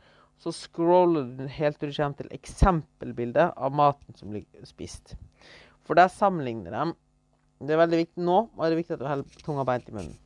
så 0.41 0.53
scroller 0.57 1.27
du 1.37 1.43
helt 1.45 1.77
til 1.79 1.91
du 1.91 1.95
kommer 1.95 2.17
til 2.17 2.33
eksempelbildet 2.33 3.53
av 3.53 3.75
maten 3.77 4.17
som 4.17 4.33
blir 4.33 4.65
spist. 4.65 5.13
For 5.85 5.93
der 5.93 6.09
sammenligner 6.09 6.73
de 6.73 6.95
Det 7.61 7.71
er 7.71 7.79
veldig 7.79 7.97
viktig 8.01 8.23
nå, 8.25 8.39
og 8.49 8.65
det 8.65 8.73
er 8.73 8.81
viktig 8.81 8.93
at 8.97 8.99
du 8.99 9.05
holder 9.07 9.43
tunga 9.45 9.63
beint 9.63 9.87
i 9.87 9.93
munnen. 9.93 10.17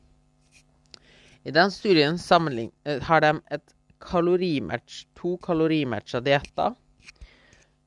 I 1.44 1.52
den 1.52 1.70
studien 1.70 2.16
uh, 2.16 2.98
har 3.04 3.20
de 3.20 3.40
et 3.50 3.76
kalorimatch, 4.00 5.04
to 5.18 5.36
kalorimatcha 5.44 6.22
dietter. 6.24 6.74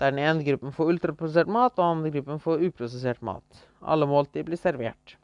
Der 0.01 0.11
den 0.11 0.19
ene 0.19 0.45
gruppen 0.45 0.73
får 0.75 0.93
ultraprosessert 0.93 1.51
mat, 1.51 1.75
og 1.77 1.83
den 1.83 1.97
andre 1.97 2.13
gruppen 2.15 2.41
får 2.43 2.63
uprosessert 2.67 3.21
mat. 3.25 3.59
Alle 3.81 4.07
måltid 4.09 4.47
blir 4.47 4.59
servert. 4.59 5.17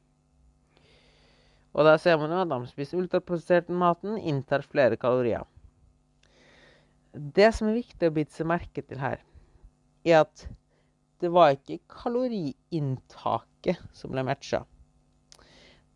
Og 1.74 1.86
der 1.86 2.00
ser 2.02 2.18
man 2.18 2.32
jo 2.34 2.42
at 2.42 2.52
de 2.52 2.72
spiser 2.72 3.02
ultraprosessert 3.02 3.70
maten, 3.70 4.18
inntar 4.18 4.66
flere 4.66 4.98
kalorier. 4.98 5.46
Det 7.14 7.50
som 7.56 7.70
er 7.70 7.80
viktig 7.80 8.10
å 8.10 8.14
bite 8.14 8.36
seg 8.36 8.50
merke 8.50 8.84
til 8.86 9.02
her, 9.02 9.22
er 10.06 10.22
at 10.24 10.46
det 11.20 11.32
var 11.34 11.56
ikke 11.56 11.82
kaloriinntaket 11.92 13.82
som 13.94 14.14
ble 14.14 14.24
matcha. 14.24 14.64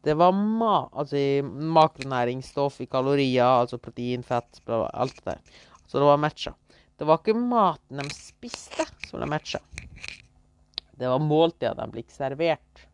Det 0.03 0.15
var 0.19 0.33
ma 0.35 0.89
altså 0.91 1.17
makronæringsstoff 1.47 2.81
i 2.83 2.89
kalorier, 2.91 3.45
altså 3.45 3.79
protein, 3.79 4.23
fett, 4.27 4.59
alt 4.67 5.15
det 5.21 5.29
der. 5.31 5.61
Så 5.87 6.01
det 6.01 6.09
var 6.09 6.19
matcha. 6.19 6.53
Det 6.99 7.07
var 7.07 7.21
ikke 7.21 7.37
maten 7.39 8.01
de 8.01 8.09
spiste, 8.11 8.85
som 9.07 9.23
de 9.23 9.29
matcha. 9.31 9.61
Det 10.93 11.09
var 11.09 11.23
måltidene 11.23 11.85
de 11.87 11.95
ble 11.95 12.03
servert. 12.11 12.85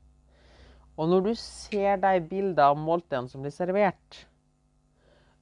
Og 0.99 1.09
når 1.09 1.29
du 1.29 1.33
ser 1.39 1.99
de 2.01 2.15
bildene 2.29 2.71
av 2.71 2.77
måltidene 2.77 3.31
som 3.31 3.43
blir 3.43 3.55
servert, 3.55 4.23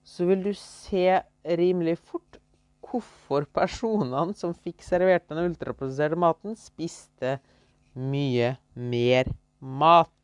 så 0.08 0.28
vil 0.30 0.44
du 0.46 0.54
se 0.56 1.20
rimelig 1.60 1.98
fort 2.00 2.40
hvorfor 2.88 3.48
personene 3.52 4.36
som 4.38 4.54
fikk 4.56 4.86
servert 4.86 5.26
den 5.28 5.50
ultraprosesserte 5.50 6.20
maten, 6.20 6.56
spiste 6.56 7.38
mye 7.98 8.54
mer 8.74 9.34
mat. 9.60 10.17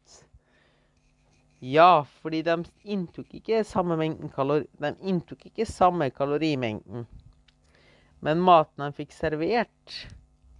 Ja, 1.64 2.04
fordi 2.20 2.42
de 2.44 2.58
inntok 2.84 3.30
ikke 3.38 3.62
samme 3.64 3.96
mengden 3.96 4.32
kalori... 4.34 4.66
De 4.84 4.90
inntok 5.00 5.46
ikke 5.48 5.64
samme 5.70 6.10
kalorimengden. 6.12 7.06
Men 8.20 8.42
maten 8.44 8.84
de 8.84 8.90
fikk 8.98 9.14
servert 9.16 9.94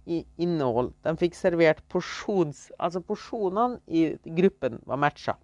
i 0.08 0.22
innhold 0.40 0.94
De 1.04 1.12
fikk 1.20 1.36
servert 1.36 1.82
porsjons... 1.92 2.70
Altså 2.78 3.02
porsjonene 3.04 3.82
i 3.84 4.14
gruppen 4.38 4.78
var 4.88 5.02
matcha. 5.02 5.34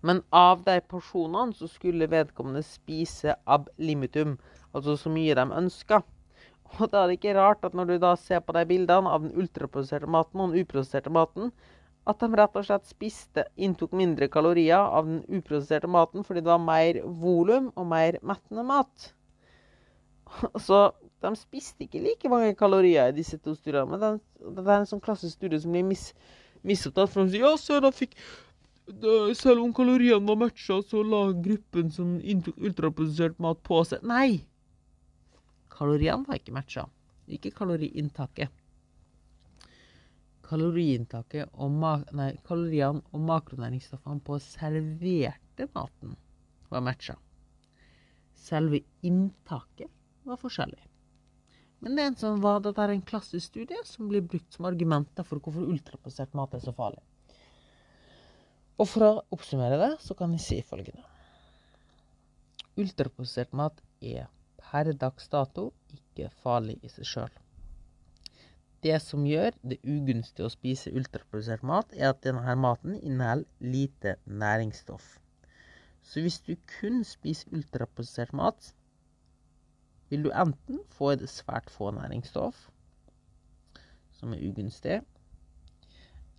Men 0.00 0.22
av 0.32 0.62
de 0.64 0.78
porsjonene 0.88 1.52
så 1.58 1.68
skulle 1.68 2.08
vedkommende 2.08 2.62
spise 2.64 3.34
ab 3.44 3.68
limitum, 3.76 4.38
altså 4.72 4.94
så 4.96 5.12
mye 5.12 5.36
de 5.36 5.44
ønska. 5.58 6.00
Og 6.78 6.86
da 6.88 7.02
er 7.02 7.10
det 7.10 7.18
ikke 7.18 7.36
rart 7.36 7.68
at 7.68 7.76
når 7.76 7.92
du 7.92 7.98
da 8.06 8.14
ser 8.16 8.40
på 8.40 8.56
de 8.56 8.64
bildene 8.72 9.12
av 9.12 9.26
den 9.26 9.36
ultraprosesserte 9.36 10.08
maten 10.08 10.40
og 10.40 10.54
den 10.54 10.64
uprosesserte 10.64 11.12
maten, 11.12 11.52
at 12.10 12.22
de 12.22 12.28
rett 12.36 12.58
og 12.58 12.66
slett 12.66 12.88
spiste, 12.90 13.44
inntok 13.60 13.94
mindre 13.96 14.28
kalorier 14.32 14.80
av 14.80 15.08
den 15.08 15.22
uprosesserte 15.40 15.90
maten 15.90 16.26
fordi 16.26 16.42
det 16.44 16.52
var 16.52 16.62
mer 16.62 17.00
volum 17.22 17.70
og 17.74 17.88
mer 17.90 18.18
mettende 18.26 18.64
mat. 18.66 19.10
Så 20.66 20.90
de 21.20 21.32
spiste 21.36 21.86
ikke 21.86 22.02
like 22.04 22.30
mange 22.32 22.54
kalorier 22.58 23.10
i 23.10 23.16
disse 23.16 23.38
to 23.38 23.54
studiene. 23.56 23.88
Men 23.90 24.20
det, 24.20 24.66
er 24.66 24.76
en 24.78 24.88
sånn 24.88 25.02
klassisk 25.04 25.38
studie 25.38 25.60
som 25.60 25.74
blir 25.74 25.86
mis, 25.86 26.10
misopptatt. 26.66 27.12
For 27.12 27.24
de 27.24 27.34
sier 27.34 27.46
ja, 27.46 27.82
da 27.84 27.92
fikk 27.94 28.16
selv 29.38 29.62
om 29.62 29.74
kaloriene 29.74 30.26
var 30.26 30.38
matcha, 30.40 30.80
så 30.82 31.02
la 31.06 31.28
gruppen 31.32 31.92
som 31.94 32.16
inntok 32.18 32.56
ultraprosessert 32.58 33.38
mat 33.38 33.60
på 33.62 33.84
seg 33.86 34.02
Nei! 34.06 34.40
Kaloriene 35.70 36.26
var 36.26 36.40
ikke 36.40 36.56
matcha. 36.56 36.88
Ikke 37.30 37.52
kaloriinntaket 37.54 38.50
kaloriinntaket 40.50 41.54
og 41.62 41.78
nei, 42.16 42.32
og 42.42 43.24
makronæringsstoffene 43.30 44.22
på 44.26 44.38
serverte 44.42 45.68
maten 45.74 46.16
var 46.70 46.84
matcha. 46.86 47.16
Selve 48.40 48.82
inntaket 49.06 49.90
var 50.26 50.40
forskjellig. 50.40 50.82
Men 51.80 51.96
det 51.96 52.02
er 52.02 52.10
en, 52.10 52.18
sånn, 52.20 52.42
dette 52.64 52.82
er 52.84 52.92
en 52.92 53.06
klassisk 53.08 53.52
studie 53.52 53.78
som 53.88 54.10
blir 54.10 54.24
brukt 54.26 54.56
som 54.56 54.68
argumenter 54.68 55.24
for 55.24 55.40
hvorfor 55.40 55.70
ultraprosessert 55.70 56.34
mat 56.36 56.56
er 56.56 56.64
så 56.64 56.74
farlig. 56.76 57.00
Og 58.80 58.88
for 58.88 59.06
å 59.06 59.12
oppsummere 59.36 59.78
det, 59.80 59.90
så 60.04 60.16
kan 60.16 60.32
vi 60.32 60.40
si 60.40 60.60
følgende. 60.64 61.04
Ultraprosessert 62.80 63.56
mat 63.56 63.80
er 64.00 64.28
per 64.60 64.92
dags 64.96 65.28
dato 65.32 65.70
ikke 65.92 66.30
farlig 66.44 66.78
i 66.84 66.92
seg 66.92 67.08
sjøl. 67.08 67.39
Det 68.80 68.96
som 69.04 69.26
gjør 69.28 69.52
det 69.60 69.76
ugunstig 69.84 70.46
å 70.46 70.52
spise 70.52 70.92
ultraprodusert 70.96 71.64
mat, 71.68 71.90
er 71.92 72.14
at 72.14 72.22
denne 72.24 72.54
maten 72.56 72.94
inneholder 72.96 73.44
lite 73.60 74.14
næringsstoff. 74.24 75.18
Så 76.00 76.24
hvis 76.24 76.40
du 76.46 76.54
kun 76.78 77.02
spiser 77.04 77.52
ultraprodusert 77.52 78.32
mat, 78.32 78.70
vil 80.08 80.24
du 80.24 80.30
enten 80.32 80.80
få 80.96 81.12
et 81.12 81.26
svært 81.28 81.68
få 81.70 81.92
næringsstoff, 81.98 82.70
som 84.16 84.32
er 84.32 84.48
ugunstig, 84.48 85.02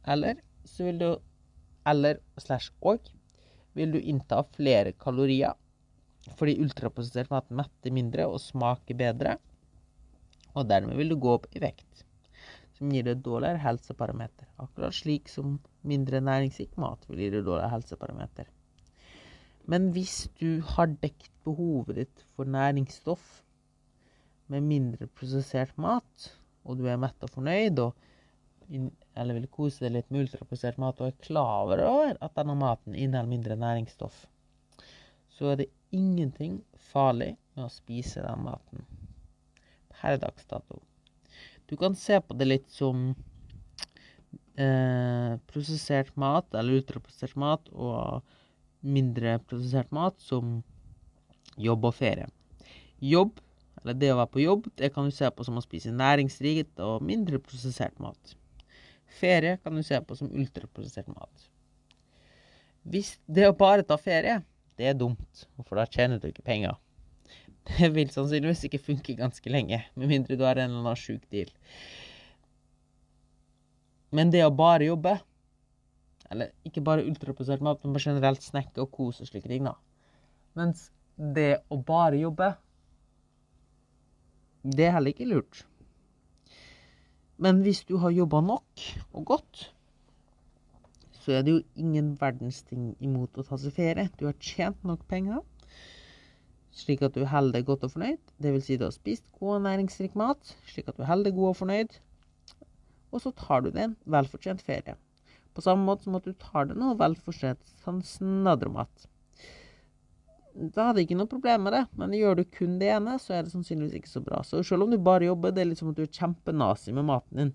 eller 0.10 0.42
så 0.66 0.90
vil 0.90 1.00
du 1.00 1.10
eller 1.86 2.20
slash 2.42 2.74
og 2.82 3.08
vil 3.78 3.94
du 3.94 4.00
innta 4.02 4.42
flere 4.58 4.94
kalorier 4.98 5.58
fordi 6.38 6.60
ultraprosessert 6.62 7.32
mat 7.34 7.48
metter 7.50 7.94
mindre 7.94 8.28
og 8.30 8.42
smaker 8.42 8.98
bedre, 8.98 9.38
og 10.54 10.68
dermed 10.70 10.98
vil 10.98 11.14
du 11.14 11.18
gå 11.22 11.38
opp 11.38 11.48
i 11.58 11.62
vekt 11.62 12.06
som 12.82 12.90
gir 12.90 13.06
deg 13.06 13.20
dårligere 13.22 13.62
helseparameter. 13.62 14.48
Akkurat 14.58 14.96
slik 14.98 15.30
som 15.30 15.60
mindre 15.86 16.18
næringsrik 16.26 16.74
mat 16.82 17.04
vil 17.06 17.20
gi 17.22 17.28
deg 17.30 17.44
dårligere 17.46 17.76
helseparameter. 17.76 18.48
Men 19.70 19.92
hvis 19.94 20.24
du 20.40 20.64
har 20.74 20.90
dekt 21.04 21.30
behovet 21.46 22.00
ditt 22.00 22.24
for 22.34 22.50
næringsstoff 22.50 23.44
med 24.50 24.66
mindre 24.66 25.06
prosessert 25.14 25.78
mat, 25.78 26.32
og 26.66 26.82
du 26.82 26.90
er 26.90 26.98
mett 26.98 27.22
og 27.22 27.30
fornøyd, 27.36 27.84
og, 27.86 27.94
eller 29.14 29.38
vil 29.38 29.50
kose 29.54 29.86
deg 29.86 30.00
litt 30.00 30.10
med 30.10 30.26
ultraprosessert 30.26 30.82
mat 30.82 31.06
og 31.06 31.12
er 31.12 31.22
klar 31.22 31.68
over 31.68 32.18
at 32.18 32.38
denne 32.40 32.58
maten 32.58 32.98
inneholder 32.98 33.30
mindre 33.30 33.62
næringsstoff, 33.62 34.24
så 35.38 35.54
er 35.54 35.62
det 35.62 35.74
ingenting 35.94 36.64
farlig 36.92 37.36
med 37.54 37.68
å 37.68 37.74
spise 37.74 38.26
den 38.26 38.48
maten 38.50 38.90
per 39.94 40.18
dags 40.18 40.50
dato. 40.50 40.82
Du 41.72 41.78
kan 41.80 41.96
se 41.96 42.18
på 42.20 42.36
det 42.36 42.50
litt 42.50 42.68
som 42.68 43.14
eh, 44.60 45.38
prosessert 45.48 46.12
mat, 46.20 46.50
eller 46.52 46.82
ultraprosessert 46.82 47.38
mat, 47.40 47.70
og 47.72 48.26
mindre 48.84 49.38
prosessert 49.48 49.94
mat 49.96 50.20
som 50.20 50.58
jobb 51.56 51.88
og 51.88 51.96
ferie. 51.96 52.28
Jobb, 53.00 53.40
eller 53.80 53.96
det 54.02 54.12
å 54.12 54.20
være 54.20 54.34
på 54.34 54.44
jobb, 54.44 54.68
det 54.82 54.92
kan 54.92 55.08
du 55.08 55.16
se 55.16 55.32
på 55.32 55.48
som 55.48 55.62
å 55.62 55.64
spise 55.64 55.96
næringsrikt 55.96 56.84
og 56.84 57.08
mindre 57.08 57.40
prosessert 57.40 57.96
mat. 58.04 58.36
Ferie 59.22 59.56
kan 59.64 59.80
du 59.80 59.84
se 59.88 60.04
på 60.04 60.20
som 60.20 60.28
ultraprosessert 60.28 61.08
mat. 61.16 61.48
Hvis 62.84 63.16
det 63.32 63.48
å 63.48 63.56
bare 63.56 63.88
ta 63.88 63.96
ferie, 64.02 64.42
det 64.76 64.92
er 64.92 65.00
dumt, 65.00 65.48
for 65.64 65.80
da 65.80 65.88
tjener 65.88 66.20
du 66.20 66.28
ikke 66.28 66.44
penger. 66.44 66.76
Det 67.70 67.90
vil 67.96 68.10
sannsynligvis 68.14 68.66
ikke 68.68 68.82
funke 68.82 69.18
ganske 69.20 69.52
lenge, 69.54 69.84
med 69.96 70.10
mindre 70.10 70.38
du 70.38 70.46
har 70.48 70.58
en 70.58 70.72
eller 70.72 70.86
annen 70.86 71.00
sjuk 71.00 71.24
deal. 71.34 71.52
Men 74.12 74.32
det 74.34 74.44
å 74.44 74.54
bare 74.56 74.90
jobbe, 74.90 75.16
eller 76.32 76.52
ikke 76.68 76.84
bare 76.84 77.06
ultraprosessert 77.08 77.64
mat, 77.64 77.84
men 77.86 78.02
generelt 78.02 78.44
snekke 78.44 78.84
og 78.84 78.92
kose 78.96 79.24
og 79.24 79.30
slike 79.30 79.52
ting, 79.52 79.68
da. 79.68 79.76
Mens 80.60 80.90
det 81.16 81.62
å 81.72 81.78
bare 81.78 82.20
jobbe, 82.20 82.50
det 84.62 84.88
er 84.88 84.98
heller 84.98 85.14
ikke 85.14 85.30
lurt. 85.30 85.64
Men 87.42 87.64
hvis 87.66 87.86
du 87.90 87.96
har 88.02 88.14
jobba 88.14 88.42
nok 88.46 88.84
og 89.18 89.24
godt, 89.32 89.64
så 91.22 91.38
er 91.38 91.46
det 91.46 91.54
jo 91.56 91.62
ingen 91.78 92.14
verdens 92.20 92.62
ting 92.68 92.92
imot 93.02 93.38
å 93.38 93.46
ta 93.46 93.58
seg 93.62 93.74
ferie. 93.78 94.10
Du 94.18 94.28
har 94.28 94.38
tjent 94.42 94.84
nok 94.86 95.06
penger 95.10 95.42
slik 96.76 97.04
at 97.06 97.16
du 97.16 97.26
holder 97.28 97.60
deg 97.60 97.68
godt 97.68 97.86
og 97.88 97.94
fornøyd. 97.96 98.34
Vil 98.44 98.64
si 98.64 98.78
du 98.80 98.88
har 98.88 98.96
spist 98.96 99.28
god 99.40 99.58
og 99.60 99.64
næringsrik 99.68 100.16
mat, 100.20 100.56
slik 100.72 100.90
at 100.92 100.98
du 100.98 101.06
holder 101.08 101.30
deg 101.30 101.38
god 101.38 101.52
og 101.52 101.60
fornøyd. 101.62 101.96
Og 103.12 103.24
så 103.24 103.34
tar 103.36 103.66
du 103.66 103.72
deg 103.72 103.90
en 103.90 103.96
velfortjent 104.16 104.64
ferie. 104.64 104.96
På 105.52 105.64
samme 105.64 105.84
måte 105.84 106.08
som 106.08 106.16
at 106.16 106.28
du 106.28 106.36
tar 106.40 106.70
deg 106.70 106.80
noe 106.80 106.96
velfortjent 107.00 107.74
sånn 107.84 108.00
snadremat. 108.08 109.08
da 110.52 110.90
hadde 110.90 111.00
jeg 111.00 111.08
ikke 111.08 111.18
noe 111.20 111.32
problem 111.32 111.68
med 111.68 111.76
det. 111.76 111.84
Men 112.00 112.16
gjør 112.16 112.40
du 112.40 112.44
kun 112.56 112.80
det 112.80 112.90
ene, 112.92 113.18
så 113.20 113.36
er 113.36 113.46
det 113.46 113.54
sannsynligvis 113.54 114.00
ikke 114.00 114.12
så 114.12 114.24
bra. 114.24 114.42
Så 114.44 114.64
selv 114.68 114.84
om 114.84 114.92
du 114.92 114.98
bare 115.00 115.28
jobber, 115.28 115.52
det 115.52 115.64
er 115.64 115.70
litt 115.70 115.80
som 115.80 115.92
at 115.92 116.00
du 116.00 116.04
er 116.04 116.12
kjempenazi 116.12 116.96
med 116.96 117.08
maten 117.08 117.40
din. 117.40 117.54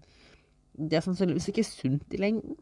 Det 0.77 0.99
er 0.99 1.05
sannsynligvis 1.05 1.51
ikke 1.53 1.65
sunt 1.65 2.17
i 2.17 2.21
lengden. 2.21 2.57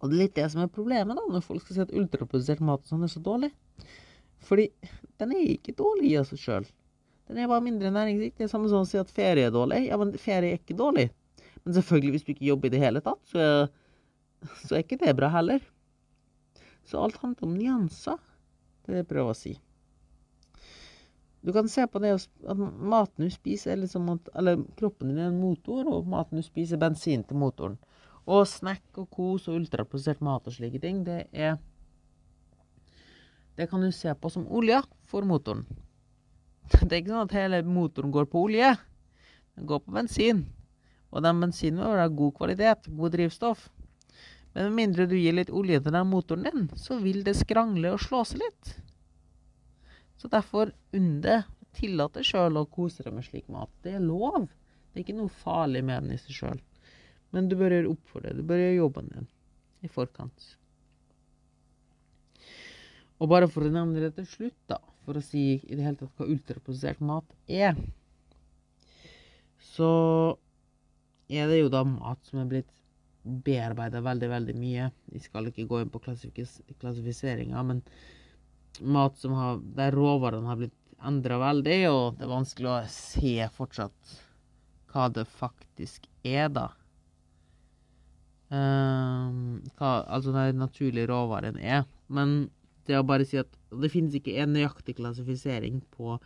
Og 0.00 0.08
det 0.08 0.16
er 0.16 0.22
litt 0.22 0.36
det 0.36 0.48
som 0.52 0.62
er 0.64 0.72
problemet, 0.72 1.16
da, 1.16 1.24
når 1.28 1.44
folk 1.44 1.64
skal 1.64 1.76
si 1.76 1.82
at 1.84 1.92
ultraprodusert 1.96 2.62
mat 2.64 2.86
sånn 2.88 3.04
er 3.04 3.12
så 3.12 3.20
dårlig. 3.24 3.50
Fordi 4.48 4.70
den 5.20 5.34
er 5.36 5.54
ikke 5.54 5.76
dårlig 5.78 6.12
i 6.14 6.22
seg 6.26 6.40
sjøl. 6.42 6.68
Den 7.30 7.38
er 7.38 7.50
bare 7.50 7.62
mindre 7.62 7.92
næringsrik. 7.94 8.34
Det 8.38 8.48
er 8.48 8.50
samme 8.50 8.70
som 8.72 8.82
å 8.82 8.88
si 8.88 8.98
at 8.98 9.12
ferie 9.14 9.46
er 9.46 9.54
dårlig. 9.54 9.84
Ja, 9.86 9.98
men 10.00 10.16
ferie 10.18 10.56
er 10.56 10.58
ikke 10.58 10.78
dårlig. 10.78 11.10
Men 11.62 11.76
selvfølgelig, 11.76 12.16
hvis 12.16 12.26
du 12.26 12.32
ikke 12.34 12.48
jobber 12.48 12.70
i 12.70 12.74
det 12.74 12.82
hele 12.82 13.02
tatt, 13.04 13.20
så 13.30 13.44
så 14.64 14.76
er 14.76 14.84
ikke 14.84 15.00
det 15.00 15.16
bra 15.18 15.28
heller. 15.34 15.64
Så 16.88 17.00
alt 17.02 17.20
handler 17.20 17.48
om 17.48 17.56
nyanser. 17.56 18.20
Det 18.80 18.90
er 18.90 18.96
det 18.96 19.02
jeg 19.02 19.10
prøver 19.10 19.34
å 19.34 19.36
si. 19.38 19.52
Du 21.40 21.52
kan 21.56 21.68
se 21.72 21.86
på 21.88 22.00
det 22.02 22.12
at 22.12 22.58
maten 22.60 23.24
du 23.24 23.32
spiser, 23.32 23.72
er 23.72 23.82
liksom 23.82 24.10
at 24.12 24.28
Eller 24.36 24.60
kroppen 24.76 25.08
din 25.08 25.20
er 25.20 25.30
en 25.30 25.40
motor, 25.40 25.88
og 25.88 26.08
maten 26.08 26.40
du 26.40 26.44
spiser, 26.44 26.76
er 26.76 26.84
bensin 26.88 27.24
til 27.24 27.40
motoren. 27.40 27.78
Og 28.28 28.44
snack 28.48 28.98
og 29.00 29.08
kos 29.10 29.48
og 29.48 29.60
ultraprosessert 29.60 30.20
mat 30.24 30.46
og 30.46 30.56
slike 30.56 30.80
ting, 30.82 31.04
det 31.04 31.26
er 31.32 31.56
Det 33.60 33.66
kan 33.66 33.80
du 33.80 33.92
se 33.92 34.14
på 34.14 34.30
som 34.30 34.46
olje 34.48 34.78
for 35.04 35.26
motoren. 35.28 35.66
Det 36.80 36.94
er 36.94 37.00
ikke 37.02 37.12
sånn 37.12 37.26
at 37.26 37.34
hele 37.36 37.58
motoren 37.68 38.12
går 38.14 38.24
på 38.32 38.46
olje. 38.46 38.70
Den 39.52 39.66
går 39.68 39.82
på 39.84 39.92
bensin. 39.92 40.46
Og 41.12 41.20
den 41.26 41.42
bensinen 41.42 41.82
må 41.82 41.90
være 41.90 42.06
god 42.16 42.32
kvalitet, 42.38 42.86
god 42.88 43.12
drivstoff. 43.12 43.66
Men 44.54 44.70
med 44.70 44.78
mindre 44.78 45.04
du 45.10 45.12
gir 45.18 45.36
litt 45.36 45.52
olje 45.52 45.76
til 45.84 45.92
den 45.92 46.08
motoren 46.08 46.46
din, 46.48 46.64
så 46.72 46.96
vil 47.02 47.20
det 47.26 47.34
skrangle 47.36 47.92
og 47.92 48.00
slå 48.00 48.22
seg 48.30 48.40
litt. 48.40 48.70
Så 50.16 50.32
derfor 50.32 50.72
unn 50.96 51.18
det. 51.20 51.42
Tillat 51.76 52.16
deg 52.16 52.30
sjøl 52.30 52.56
å 52.62 52.64
kose 52.64 53.04
deg 53.04 53.12
med 53.12 53.28
slik 53.28 53.52
mat. 53.52 53.68
Det 53.84 53.92
er 53.98 54.06
lov. 54.06 54.48
Det 54.88 55.02
er 55.02 55.04
ikke 55.04 55.18
noe 55.20 55.34
farlig 55.42 55.84
med 55.84 56.06
den 56.06 56.16
i 56.16 56.22
seg 56.24 56.38
sjøl. 56.38 56.64
Men 57.36 57.52
du 57.52 57.58
bør 57.60 57.76
gjøre 57.76 57.92
opp 57.92 58.08
for 58.08 58.24
det. 58.24 58.38
Du 58.40 58.42
bør 58.48 58.64
gjøre 58.64 58.80
jobben 58.80 59.12
din 59.12 59.28
i 59.84 59.92
forkant. 59.92 60.48
Og 63.20 63.28
bare 63.28 63.48
for 63.52 63.66
å 63.66 63.72
nevne 63.72 64.00
det 64.00 64.14
til 64.16 64.28
slutt, 64.28 64.58
da, 64.70 64.78
for 65.04 65.18
å 65.18 65.24
si 65.24 65.44
i 65.60 65.76
det 65.76 65.84
hele 65.84 65.98
tatt 66.00 66.12
hva 66.16 66.28
ultraprosessert 66.32 67.02
mat 67.04 67.34
er, 67.46 67.76
så 69.74 69.90
er 71.30 71.50
det 71.50 71.60
jo 71.60 71.72
da 71.72 71.84
mat 71.86 72.20
som 72.26 72.40
er 72.42 72.48
blitt 72.50 72.70
bearbeida 73.20 74.00
veldig, 74.02 74.30
veldig 74.32 74.56
mye. 74.56 74.88
Vi 75.12 75.20
skal 75.22 75.50
ikke 75.50 75.68
gå 75.68 75.82
inn 75.82 75.92
på 75.92 76.00
klassifiseringa, 76.02 77.62
men 77.68 77.82
mat 78.80 79.18
som 79.20 79.36
har, 79.36 79.60
der 79.76 79.94
råvarene 79.94 80.48
har 80.48 80.60
blitt 80.62 80.76
endra 81.04 81.38
veldig, 81.40 81.78
og 81.92 82.18
det 82.18 82.26
er 82.26 82.32
vanskelig 82.32 82.70
å 82.72 82.78
se 82.92 83.34
fortsatt 83.56 84.14
hva 84.90 85.08
det 85.12 85.26
faktisk 85.28 86.08
er, 86.26 86.48
da. 86.52 86.70
Um, 88.50 89.60
hva, 89.78 90.00
altså 90.10 90.32
den 90.34 90.58
naturlige 90.58 91.06
råvaren 91.12 91.60
er. 91.60 91.84
Men 92.10 92.48
det 92.90 92.98
å 92.98 93.06
bare 93.06 93.26
si 93.28 93.38
at 93.40 93.52
det 93.70 93.90
finnes 93.92 94.16
ikke 94.18 94.36
en 94.42 94.52
nøyaktig 94.56 94.96
klassifisering 94.98 95.80
på 95.94 96.16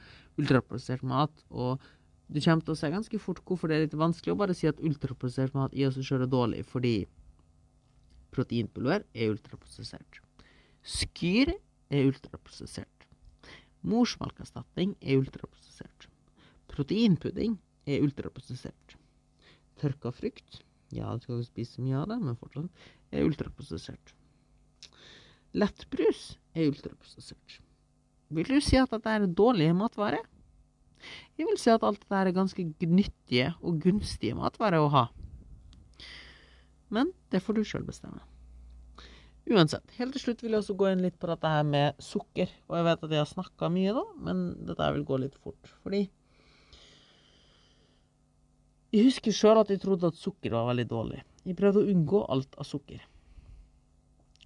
ultraprosessert 0.40 1.05
mat, 1.07 1.44
og 1.50 1.83
du 2.33 2.40
kommer 2.40 2.64
til 2.64 2.74
å 2.74 2.79
se 2.81 2.90
ganske 2.90 3.20
fort 3.20 3.42
hvorfor 3.44 3.70
det 3.70 3.77
er 3.77 3.85
litt 3.85 3.98
vanskelig 4.00 4.35
å 4.35 4.40
bare 4.40 4.57
si 4.57 4.68
at 4.70 4.81
ultraprosessert 4.81 5.55
mat 5.57 5.77
i 5.77 5.85
seg 5.92 6.09
sjøl 6.09 6.24
er 6.24 6.33
dårlig, 6.33 6.64
fordi 6.66 6.96
proteinpulver 8.35 9.05
er 9.12 9.31
ultraprosessert. 9.35 10.20
Skyr 10.85 11.53
er 11.55 12.09
ultraprosessert. 12.09 13.09
Morsmalkerstatning 13.85 14.96
er 15.05 15.20
ultraprosessert. 15.20 16.09
Proteinpudding 16.72 17.59
er 17.87 18.03
ultraprosessert. 18.03 18.96
Tørka 19.79 20.11
frukt 20.14 20.64
ja, 20.94 21.14
du 21.14 21.24
skal 21.24 21.40
ikke 21.40 21.48
spise 21.50 21.83
mye 21.83 22.03
av 22.03 22.11
det, 22.12 22.20
men 22.22 22.37
fortsatt 22.38 22.85
er 23.14 23.27
ultraprosessert. 23.27 24.14
Lettbrus 25.55 26.35
er 26.55 26.71
ultraprosessert. 26.71 27.61
Vil 28.35 28.49
du 28.49 28.59
si 28.64 28.79
at 28.81 28.90
dette 28.90 29.11
er 29.11 29.27
dårlige 29.31 29.75
matvarer? 29.77 30.25
Jeg 31.38 31.47
vil 31.47 31.59
si 31.61 31.71
at 31.71 31.85
alt 31.87 32.01
dette 32.03 32.21
er 32.21 32.35
ganske 32.35 32.64
nyttige 32.90 33.53
og 33.62 33.79
gunstige 33.85 34.37
matvarer 34.38 34.83
å 34.83 34.90
ha. 34.90 35.05
Men 36.95 37.12
det 37.31 37.43
får 37.45 37.59
du 37.59 37.67
sjøl 37.67 37.87
bestemme. 37.87 38.23
Uansett, 39.45 39.85
helt 39.99 40.14
til 40.17 40.23
slutt 40.23 40.43
vil 40.43 40.55
jeg 40.55 40.62
også 40.62 40.77
gå 40.81 40.88
inn 40.88 41.03
litt 41.05 41.19
på 41.21 41.29
dette 41.29 41.49
her 41.53 41.64
med 41.69 41.99
sukker. 42.03 42.51
Og 42.71 42.79
jeg 42.79 42.87
vet 42.87 43.03
at 43.05 43.12
jeg 43.12 43.21
har 43.21 43.29
snakka 43.31 43.69
mye 43.73 43.93
da, 43.97 44.05
men 44.25 44.45
dette 44.64 44.93
vil 44.97 45.05
gå 45.07 45.19
litt 45.21 45.37
fort. 45.37 45.75
Fordi 45.85 46.07
jeg 48.95 49.09
husker 49.11 49.35
sjøl 49.35 49.61
at 49.61 49.73
jeg 49.75 49.83
trodde 49.83 50.09
at 50.09 50.19
sukker 50.19 50.55
var 50.55 50.71
veldig 50.71 50.87
dårlig. 50.88 51.21
Jeg 51.45 51.59
prøvde 51.59 51.83
å 51.83 51.90
unngå 51.93 52.25
alt 52.33 52.57
av 52.57 52.67
sukker. 52.69 53.03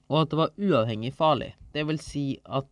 Og 0.09 0.23
at 0.23 0.31
det 0.33 0.41
var 0.41 0.55
uavhengig 0.57 1.13
farlig. 1.17 1.53
Det 1.75 1.85
vil 1.89 2.01
si 2.01 2.27
at 2.45 2.69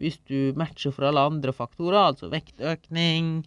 hvis 0.00 0.18
du 0.26 0.52
matcher 0.58 0.92
for 0.92 1.06
alle 1.06 1.22
andre 1.30 1.54
faktorer, 1.54 2.10
altså 2.10 2.30
vektøkning, 2.32 3.44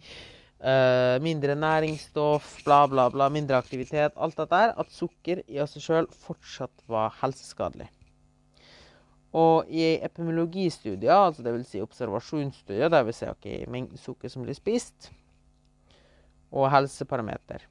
Uh, 0.64 1.20
mindre 1.20 1.52
næringsstoff, 1.60 2.62
bla, 2.64 2.86
bla, 2.88 3.10
bla, 3.12 3.26
mindre 3.28 3.58
aktivitet, 3.60 4.14
alt 4.16 4.38
dette 4.38 4.48
der, 4.48 4.70
at 4.80 4.94
sukker 4.96 5.42
i 5.44 5.58
seg 5.68 5.82
sjøl 5.84 6.06
fortsatt 6.22 6.86
var 6.88 7.12
helseskadelig. 7.18 7.90
Og 9.36 9.68
i 9.68 9.98
epimologistudier, 10.06 11.12
altså 11.12 11.44
dvs. 11.44 11.66
Si 11.68 11.82
observasjonsstudier, 11.84 12.88
der 12.88 13.04
vi 13.04 13.12
ser 13.12 13.34
okay, 13.34 13.66
mengden 13.68 14.00
sukker 14.00 14.32
som 14.32 14.46
blir 14.46 14.56
spist, 14.56 15.10
og 16.54 16.70
helseparameter, 16.72 17.68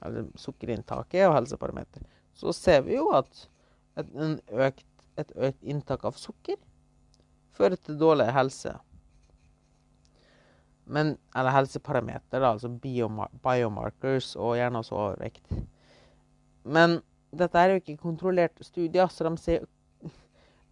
eller 0.00 0.30
sukkerinntaket 0.40 1.26
og 1.28 1.36
helseparameter, 1.42 2.08
så 2.40 2.56
ser 2.56 2.86
vi 2.86 2.96
jo 2.96 3.10
at 3.18 3.44
en 4.00 4.38
økt, 4.48 4.86
et 5.20 5.36
økt 5.36 5.62
inntak 5.62 6.04
av 6.04 6.18
sukker 6.18 6.58
fører 7.54 7.78
til 7.78 7.98
dårlig 8.00 8.32
helse 8.34 8.74
men, 10.84 11.16
eller 11.36 11.54
helseparameter, 11.54 12.40
da, 12.40 12.50
altså 12.52 12.68
biomar 12.68 13.32
biomarkers 13.44 14.34
og 14.36 14.56
gjerne 14.58 14.82
også 14.82 14.98
overvekt. 14.98 15.54
Men 16.64 16.98
dette 17.34 17.60
er 17.60 17.72
jo 17.72 17.80
ikke 17.80 18.02
kontrollerte 18.02 18.66
studier, 18.66 19.08
så 19.08 19.26
de 19.28 19.32
ser, 19.40 19.64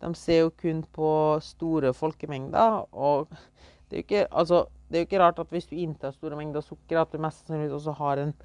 de 0.02 0.12
ser, 0.18 0.42
jo 0.44 0.52
kun 0.59 0.83
på 0.94 1.09
store 1.44 1.94
folkemengder. 1.96 2.83
Og 2.92 3.33
det 3.88 3.96
er 3.96 4.02
jo 4.02 4.07
ikke, 4.07 4.26
altså, 4.31 4.66
det 4.88 4.98
er 4.98 5.05
jo 5.05 5.11
ikke 5.11 5.24
rart 5.24 5.40
at 5.40 5.52
hvis 5.55 5.70
du 5.70 5.76
inntar 5.81 6.12
store 6.16 6.37
mengder 6.37 6.64
sukker, 6.64 7.00
at 7.00 7.12
du 7.12 7.20
mest 7.22 7.46
sannsynlig 7.46 7.72
også 7.72 7.96
har 7.96 8.22
en 8.22 8.37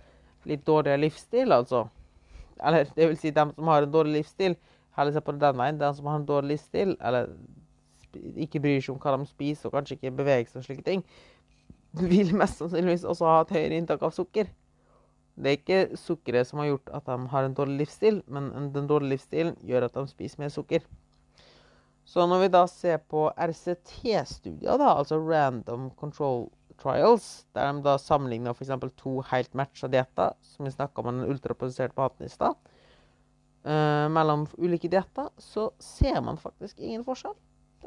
litt 0.48 0.64
dårligere 0.68 1.04
livsstil, 1.04 1.52
altså. 1.52 1.88
Eller 2.64 2.88
det 2.96 3.12
vil 3.12 3.20
si, 3.20 3.32
dem 3.36 3.52
som 3.56 3.68
har 3.70 3.84
en 3.84 3.94
dårlig 3.94 4.22
livsstil, 4.22 4.56
heller 4.98 5.16
se 5.16 5.24
på 5.24 5.36
den 5.38 5.62
veien. 5.62 5.80
Den 5.80 5.96
som 5.96 6.10
har 6.10 6.20
en 6.20 6.28
dårlig 6.28 6.56
livsstil, 6.56 6.96
eller 7.00 7.32
ikke 8.36 8.62
bryr 8.64 8.82
seg 8.82 8.96
om 8.96 9.02
hva 9.02 9.18
de 9.18 9.30
spiser, 9.30 9.70
og 9.70 9.78
kanskje 9.78 9.98
ikke 9.98 10.16
beveger 10.20 10.50
seg 10.52 10.62
og 10.62 10.68
slike 10.68 10.86
ting, 10.88 11.04
vil 11.98 12.34
mest 12.38 12.62
sannsynligvis 12.62 13.06
også 13.08 13.28
ha 13.30 13.42
et 13.44 13.54
høyere 13.56 13.78
inntak 13.80 14.04
av 14.06 14.14
sukker. 14.16 14.50
Det 15.38 15.52
er 15.52 15.58
ikke 15.60 15.98
sukkeret 16.02 16.50
som 16.50 16.62
har 16.64 16.72
gjort 16.72 16.90
at 16.98 17.10
de 17.10 17.18
har 17.32 17.46
en 17.46 17.58
dårlig 17.58 17.84
livsstil, 17.84 18.24
men 18.26 18.50
den 18.74 18.90
dårlige 18.90 19.16
livsstilen 19.16 19.58
gjør 19.66 19.86
at 19.88 20.00
de 20.00 20.08
spiser 20.10 20.42
mer 20.42 20.54
sukker. 20.54 20.86
Så 22.08 22.24
når 22.26 22.46
vi 22.46 22.54
da 22.56 22.64
ser 22.72 23.02
på 23.12 23.28
RCT-studier, 23.36 24.80
da, 24.80 24.94
altså 24.96 25.20
Random 25.20 25.90
Control 26.00 26.48
Trials, 26.80 27.46
der 27.58 27.74
de 27.74 27.84
da 27.84 27.98
sammenligner 28.00 28.56
f.eks. 28.56 28.72
to 28.98 29.20
helt 29.32 29.58
matcha 29.58 29.90
dietter, 29.92 30.38
som 30.42 30.66
vi 30.66 30.72
snakka 30.72 31.04
om 31.04 31.10
den 31.12 31.28
ultraprosesserte 31.28 31.98
maten 32.00 32.26
i 32.26 32.32
stad, 32.32 32.56
uh, 33.68 34.08
mellom 34.12 34.48
ulike 34.58 34.90
dietter, 34.92 35.30
så 35.38 35.70
ser 35.80 36.22
man 36.22 36.40
faktisk 36.40 36.80
ingen 36.80 37.04
forskjell. 37.06 37.36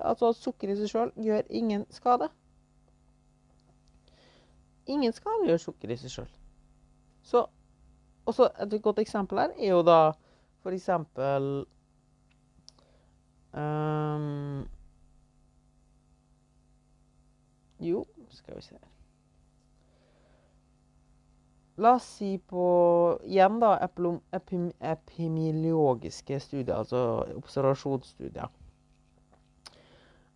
Altså 0.01 0.31
at 0.31 0.39
sukker 0.39 0.71
i 0.71 0.77
seg 0.79 0.93
sjøl 0.93 1.13
gjør 1.21 1.49
ingen 1.51 1.87
skade. 1.93 2.29
Ingen 4.91 5.15
skade 5.15 5.49
gjør 5.49 5.65
sukker 5.65 5.93
i 5.93 5.99
seg 6.01 6.15
sjøl. 6.15 6.31
Så 7.23 7.47
også 8.31 8.51
Et 8.63 8.83
godt 8.83 9.01
eksempel 9.01 9.39
her 9.41 9.55
er 9.59 9.73
jo 9.73 9.81
da 9.83 10.13
for 10.63 10.77
eksempel 10.77 11.65
um, 13.57 14.69
Jo, 17.81 18.05
skal 18.29 18.61
vi 18.61 18.63
se 18.63 18.77
her 18.77 19.00
La 21.81 21.95
oss 21.97 22.05
si 22.19 22.35
på 22.53 22.65
igjen 23.25 23.57
da 23.63 23.71
epidemiologiske 23.81 26.37
studier, 26.45 26.77
altså 26.77 27.25
observasjonsstudier. 27.39 28.49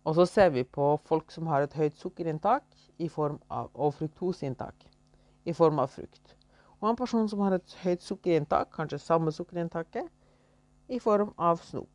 Og 0.05 0.11
så 0.17 0.25
ser 0.29 0.49
vi 0.55 0.63
på 0.63 0.85
folk 1.05 1.31
som 1.33 1.47
har 1.51 1.61
et 1.65 1.77
høyt 1.77 1.97
sukkerinntak 2.01 2.63
av, 2.97 3.69
og 3.73 3.93
fruktoseinntak 3.93 4.75
i 5.45 5.53
form 5.53 5.79
av 5.81 5.87
frukt. 5.93 6.35
Og 6.81 6.89
en 6.89 6.97
person 6.97 7.29
som 7.29 7.39
har 7.45 7.53
et 7.57 7.77
høyt 7.83 8.03
sukkerinntak, 8.05 8.67
kanskje 8.73 8.99
samme 9.01 9.31
sukkerinntaket, 9.33 10.05
i 10.89 10.99
form 10.99 11.33
av 11.37 11.57
snop. 11.61 11.89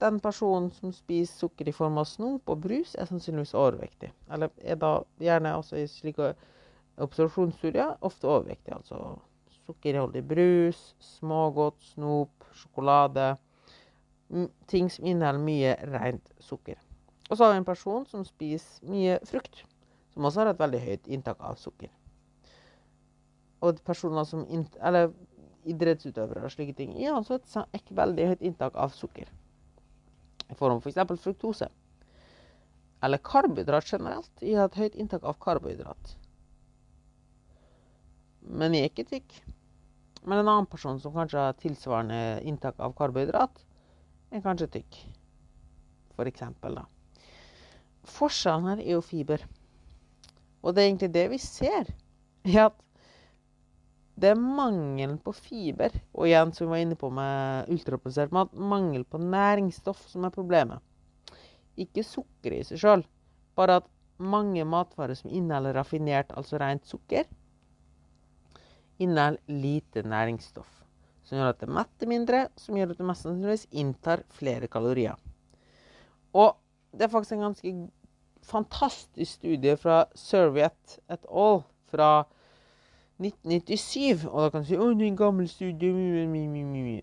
den 0.00 0.20
personen 0.20 0.70
som 0.70 0.92
spiser 0.92 1.38
sukker 1.38 1.68
i 1.68 1.72
form 1.72 1.98
av 1.98 2.04
snop 2.04 2.48
og 2.50 2.60
brus, 2.60 2.94
er 2.98 3.04
sannsynligvis 3.08 3.54
overvektig. 3.54 4.12
Eller 4.32 4.48
er 4.58 4.76
da 4.76 5.02
gjerne 5.22 5.56
også 5.56 5.76
i 5.80 5.86
slike 5.88 6.34
observasjonsstudier 7.02 7.96
ofte 8.00 8.28
overvektig. 8.28 8.74
Altså 8.76 9.00
sukkerholdig 9.64 10.22
brus, 10.28 10.80
smågodt, 11.00 11.82
snop, 11.94 12.48
sjokolade. 12.54 13.34
Ting 14.70 14.90
som 14.90 15.06
inneholder 15.06 15.44
mye 15.44 15.76
rent 15.94 16.32
sukker. 16.42 16.78
Og 17.30 17.36
så 17.36 17.44
har 17.44 17.54
vi 17.54 17.62
en 17.62 17.68
person 17.68 18.04
som 18.06 18.24
spiser 18.26 18.88
mye 18.90 19.18
frukt, 19.28 19.64
som 20.12 20.26
også 20.28 20.42
har 20.42 20.52
et 20.52 20.60
veldig 20.60 20.80
høyt 20.82 21.06
inntak 21.08 21.40
av 21.40 21.56
sukker. 21.60 21.92
Og 23.64 23.80
personer 23.84 24.24
som 24.28 24.44
Eller 24.82 25.12
idrettsutøvere 25.64 26.44
og 26.44 26.52
slike 26.52 26.74
ting. 26.76 26.92
har 26.92 27.22
så 27.22 27.38
et 27.72 27.90
veldig 27.90 28.26
høyt 28.28 28.42
inntak 28.42 28.74
av 28.76 28.90
sukker. 28.92 29.28
I 30.50 30.54
form 30.54 30.76
av 30.76 30.86
f.eks. 30.86 31.22
fruktose. 31.22 31.68
Eller 33.02 33.18
karbohydrat 33.18 33.92
generelt. 33.92 34.30
Har 34.42 34.68
et 34.68 34.74
høyt 34.74 34.94
inntak 34.94 35.24
av 35.24 35.38
karbohydrat. 35.40 36.16
Men 38.44 38.74
jeg 38.76 38.84
er 38.86 38.92
ikke 38.92 39.08
tykk. 39.08 39.36
Men 40.24 40.40
en 40.40 40.48
annen 40.48 40.68
person 40.70 41.00
som 41.00 41.14
kanskje 41.16 41.40
har 41.40 41.58
tilsvarende 41.60 42.40
inntak 42.48 42.78
av 42.80 42.94
karbohydrat, 42.96 43.60
er 44.32 44.44
kanskje 44.44 44.70
tykk. 44.78 45.00
For 46.16 46.28
eksempel, 46.30 46.78
da. 46.80 46.86
Forskjellen 48.14 48.70
her 48.70 48.82
er 48.84 48.96
jo 48.96 49.04
fiber. 49.04 49.44
Og 50.64 50.72
det 50.72 50.82
er 50.82 50.88
egentlig 50.88 51.12
det 51.14 51.26
vi 51.32 51.40
ser. 51.42 51.90
I 52.48 52.56
at 52.66 52.80
det 54.14 54.30
er 54.30 54.38
mangelen 54.38 55.16
på 55.18 55.32
fiber, 55.34 55.90
og 56.14 56.28
igjen 56.28 56.52
som 56.54 56.68
vi 56.68 56.76
var 56.76 56.82
inne 56.84 56.98
på 56.98 57.08
med 57.10 57.70
ultraprosessert 57.74 58.34
mat, 58.34 58.52
mangel 58.54 59.02
på 59.10 59.18
næringsstoff 59.18 60.04
som 60.12 60.26
er 60.26 60.34
problemet. 60.34 60.78
Ikke 61.80 62.04
sukker 62.06 62.54
i 62.54 62.60
seg 62.66 62.78
sjøl, 62.78 63.02
bare 63.58 63.80
at 63.80 63.88
mange 64.22 64.62
matvarer 64.68 65.18
som 65.18 65.32
inneholder 65.34 65.74
raffinert, 65.80 66.30
altså 66.38 66.60
rent 66.62 66.86
sukker, 66.86 67.26
inneholder 68.98 69.40
lite 69.48 70.02
næringsstoff. 70.06 70.70
Som 71.24 71.38
gjør 71.38 71.54
at 71.54 71.60
det 71.60 71.72
metter 71.72 72.10
mindre, 72.10 72.48
som 72.60 72.76
gjør 72.76 72.92
at 72.92 73.00
du 73.00 73.06
mest 73.08 73.24
sannsynligvis 73.24 73.66
inntar 73.72 74.22
flere 74.34 74.68
kalorier. 74.68 75.16
Og 76.34 76.56
det 76.92 77.06
er 77.06 77.12
faktisk 77.12 77.36
en 77.36 77.46
ganske 77.46 77.74
fantastisk 78.44 79.38
studie 79.40 79.76
fra 79.80 80.04
Serviet 80.14 80.98
et 81.10 81.26
al. 81.30 81.62
fra 81.94 82.24
1997. 83.22 84.26
Og 84.26 84.42
da 84.42 84.50
kan 84.50 84.62
du 84.62 84.66
si 84.66 84.76
'Å, 84.76 84.94
det 84.98 85.02
er 85.02 85.06
en 85.06 85.16
gammel 85.16 85.48
studie'. 85.48 87.02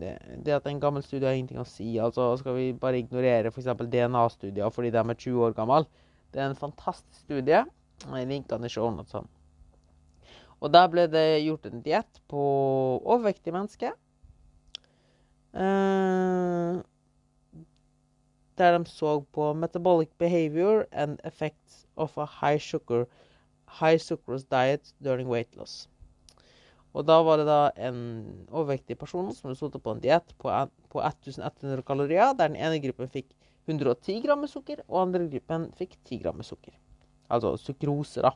Det, 0.00 0.18
det, 0.44 0.52
at 0.52 0.66
en 0.66 0.80
gammel 0.80 1.02
studie, 1.02 1.26
har 1.26 1.34
ingenting 1.34 1.60
å 1.60 1.68
si. 1.68 1.98
Altså 1.98 2.36
Skal 2.36 2.54
vi 2.54 2.72
bare 2.72 2.98
ignorere 2.98 3.52
f.eks. 3.52 3.66
DNA-studier 3.66 4.70
fordi 4.70 4.90
de 4.90 4.98
er 4.98 5.14
20 5.14 5.44
år 5.44 5.52
gamle? 5.52 5.84
Det 6.32 6.40
er 6.40 6.48
en 6.48 6.56
fantastisk 6.56 7.20
studie. 7.20 7.64
Jeg 8.08 8.26
linker 8.26 8.56
den 8.56 8.64
i 8.64 8.72
shownotene. 8.72 9.28
Og 10.62 10.70
der 10.70 10.86
ble 10.90 11.08
det 11.10 11.42
gjort 11.42 11.66
en 11.66 11.82
diett 11.82 12.20
på 12.30 12.42
overvektige 13.02 13.54
mennesker. 13.54 13.96
Uh, 15.52 16.78
der 18.56 18.78
de 18.78 18.88
så 18.88 19.18
på 19.34 19.50
metabolic 19.58 20.12
behavior 20.22 20.86
and 20.92 21.18
effects 21.24 21.82
of 21.96 22.16
a 22.16 22.26
high 22.40 22.60
sugar 22.62 23.08
high 23.80 23.98
sucrose 23.98 24.46
diet 24.50 24.94
during 25.02 25.28
weight 25.28 25.56
loss. 25.56 25.88
Og 26.92 27.06
da 27.08 27.18
var 27.24 27.40
det 27.40 27.48
da 27.48 27.60
en 27.88 27.98
overvektig 28.52 28.98
person 29.00 29.30
som 29.32 29.48
hadde 29.48 29.58
sittet 29.58 29.82
på 29.82 29.94
en 29.94 30.02
diett 30.02 30.34
på, 30.38 30.52
på 30.92 31.00
1100 31.00 31.82
kalorier, 31.88 32.34
der 32.36 32.52
den 32.52 32.60
ene 32.60 32.82
gruppen 32.84 33.08
fikk 33.08 33.30
110 33.64 34.20
gram 34.26 34.44
sukker, 34.50 34.82
og 34.88 35.06
andre 35.06 35.24
gruppen 35.32 35.70
fikk 35.78 35.96
10 36.04 36.20
gram 36.24 36.42
sukker. 36.44 36.74
Altså 37.32 37.54
sukrose, 37.56 38.20
da. 38.20 38.34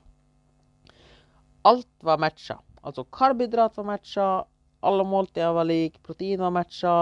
Alt 1.66 1.88
var 2.06 2.20
matcha. 2.22 2.60
Altså 2.86 3.04
karbohydrat 3.10 3.76
var 3.78 3.88
matcha, 3.88 4.26
alle 4.86 5.06
måltider 5.08 5.54
var 5.56 5.66
like, 5.66 5.98
protein 6.06 6.42
var 6.44 6.54
matcha. 6.54 6.92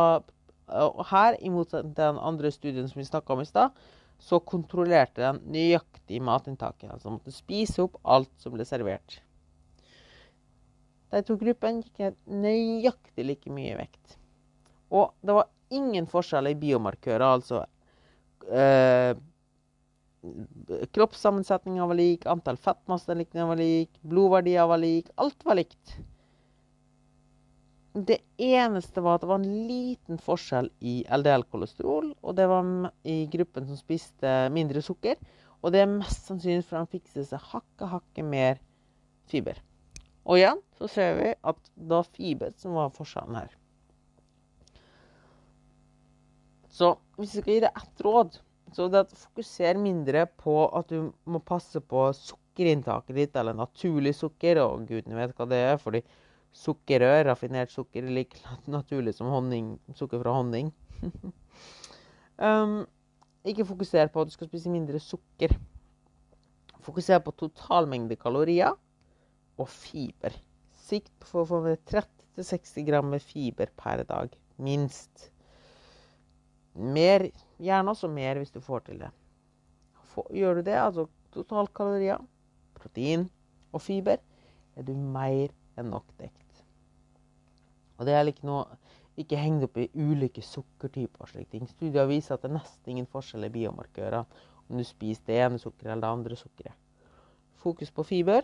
Og 0.81 1.03
her, 1.11 1.37
i 1.45 1.51
motsetning 1.53 1.93
til 1.93 2.01
den 2.01 2.23
andre 2.25 2.51
studien 2.55 2.89
som 2.89 3.03
vi 3.03 3.05
snakka 3.09 3.35
om 3.35 3.43
i 3.43 3.49
stad, 3.49 3.75
så 4.23 4.39
kontrollerte 4.41 5.21
den 5.21 5.43
nøyaktig 5.53 6.23
matinntaket. 6.25 6.89
Altså 6.95 7.13
måtte 7.13 7.35
spise 7.35 7.85
opp 7.85 7.99
alt 8.09 8.33
som 8.41 8.55
ble 8.55 8.65
servert. 8.69 9.19
De 11.13 11.21
to 11.23 11.37
gruppene 11.39 11.85
gikk 11.85 12.17
nøyaktig 12.27 13.27
like 13.29 13.53
mye 13.53 13.77
vekt. 13.79 14.17
Og 14.95 15.13
det 15.23 15.37
var 15.37 15.51
ingen 15.75 16.09
forskjell 16.11 16.49
i 16.51 16.59
biomarkører, 16.59 17.27
altså 17.37 17.65
eh, 18.49 19.13
Kroppssammensetninga 20.95 21.87
var 21.87 21.99
lik, 21.99 22.27
antall 22.27 22.57
fettmasser 22.57 23.19
var 23.47 23.57
lik, 23.61 23.91
blodverdier 24.01 24.67
var 24.67 24.81
lik. 24.81 25.11
Alt 25.15 25.45
var 25.45 25.59
likt. 25.61 25.97
Det 27.95 28.19
eneste 28.43 29.01
var 29.01 29.17
at 29.17 29.23
det 29.23 29.29
var 29.31 29.43
en 29.43 29.67
liten 29.69 30.19
forskjell 30.19 30.71
i 30.81 31.05
LDL-kolesterol. 31.07 32.15
Og 32.23 32.37
det 32.37 32.47
var 32.51 32.91
i 33.03 33.27
gruppen 33.31 33.69
som 33.69 33.79
spiste 33.79 34.33
mindre 34.55 34.83
sukker. 34.83 35.21
Og 35.63 35.73
det 35.73 35.85
er 35.85 35.93
mest 35.93 36.27
sannsynlig 36.29 36.65
for 36.67 36.81
at 36.81 36.89
de 36.91 36.99
fikser 36.99 37.29
seg 37.29 37.45
hakket, 37.53 37.87
hakket 37.93 38.27
mer 38.27 38.59
fiber. 39.31 39.61
Og 40.25 40.41
igjen 40.41 40.61
så 40.79 40.89
ser 40.89 41.15
vi 41.21 41.31
at 41.37 41.71
det 41.77 41.93
var 41.93 42.11
fiber 42.17 42.57
som 42.61 42.77
var 42.77 42.93
forskjellen 42.97 43.39
her. 43.39 43.53
Så 46.75 46.97
hvis 47.17 47.37
vi 47.37 47.45
skal 47.45 47.55
gi 47.55 47.63
deg 47.63 47.79
ett 47.79 48.03
råd, 48.03 48.41
så 48.75 48.89
det 48.91 49.05
at 49.05 49.15
fokuser 49.15 49.79
mindre 49.79 50.25
på 50.41 50.57
at 50.75 50.91
du 50.91 51.13
må 51.31 51.41
passe 51.47 51.79
på 51.79 52.09
sukkerinntaket 52.19 53.17
ditt, 53.17 53.37
eller 53.39 53.57
naturlig 53.57 54.15
sukker, 54.19 54.59
og 54.65 54.89
gudene 54.89 55.19
vet 55.19 55.35
hva 55.39 55.47
det 55.51 55.61
er. 55.73 55.77
fordi 55.81 56.03
Sukkerrør, 56.55 57.25
raffinert 57.27 57.73
sukker, 57.75 58.05
er 58.07 58.15
like 58.15 58.39
naturlig 58.71 59.17
som 59.17 59.31
honning, 59.33 59.73
sukker 59.99 60.21
fra 60.23 60.37
honning. 60.37 60.71
um, 62.39 62.85
ikke 63.45 63.67
fokuser 63.67 64.11
på 64.13 64.23
at 64.23 64.31
du 64.31 64.35
skal 64.37 64.49
spise 64.49 64.71
mindre 64.71 65.01
sukker. 65.03 65.57
Fokuser 66.85 67.19
på 67.25 67.35
totalmengde 67.41 68.17
kalorier 68.21 68.77
og 69.59 69.69
fiber. 69.71 70.37
Sikt 70.79 71.11
på 71.25 71.43
å 71.43 71.49
få 71.49 71.61
30-60 71.91 72.87
gram 72.87 73.11
med 73.11 73.25
fiber 73.25 73.73
per 73.75 74.05
dag. 74.07 74.31
Minst. 74.63 75.33
Mer, 76.75 77.27
gjerne 77.63 77.93
også 77.95 78.11
mer 78.11 78.41
hvis 78.41 78.55
du 78.55 78.61
får 78.65 78.87
til 78.89 79.03
det. 79.05 79.11
Gjør 80.31 80.61
du 80.61 80.63
det, 80.67 80.79
altså 80.79 81.07
totalkalorier, 81.35 82.23
protein 82.79 83.29
og 83.75 83.83
fiber, 83.83 84.23
er 84.77 84.87
du 84.87 84.95
mer 84.95 85.51
enn 85.79 85.91
nok 85.91 86.07
dekt. 86.19 86.63
Og 87.99 88.07
det 88.07 88.15
er 88.15 88.31
ikke 88.31 88.47
noe 88.47 88.79
ikke 89.21 89.39
hengt 89.39 89.63
opp 89.69 89.77
i 89.79 89.91
ulike 89.95 90.43
sukkertyper. 90.43 91.23
og 91.23 91.29
slike 91.29 91.51
ting. 91.51 91.69
Studier 91.69 92.07
viser 92.11 92.35
at 92.35 92.43
det 92.43 92.51
er 92.51 92.59
nesten 92.59 92.91
ingen 92.91 93.07
forskjell 93.07 93.47
i 93.47 93.53
biomarkører 93.55 94.25
om 94.25 94.79
du 94.79 94.85
spiser 94.85 95.23
det 95.27 95.39
ene 95.45 95.59
sukkeret 95.59 95.93
eller 95.93 96.07
det 96.07 96.13
andre 96.19 96.37
sukkeret. 96.37 96.75
Fokus 97.55 97.91
på 97.91 98.03
fiber, 98.03 98.43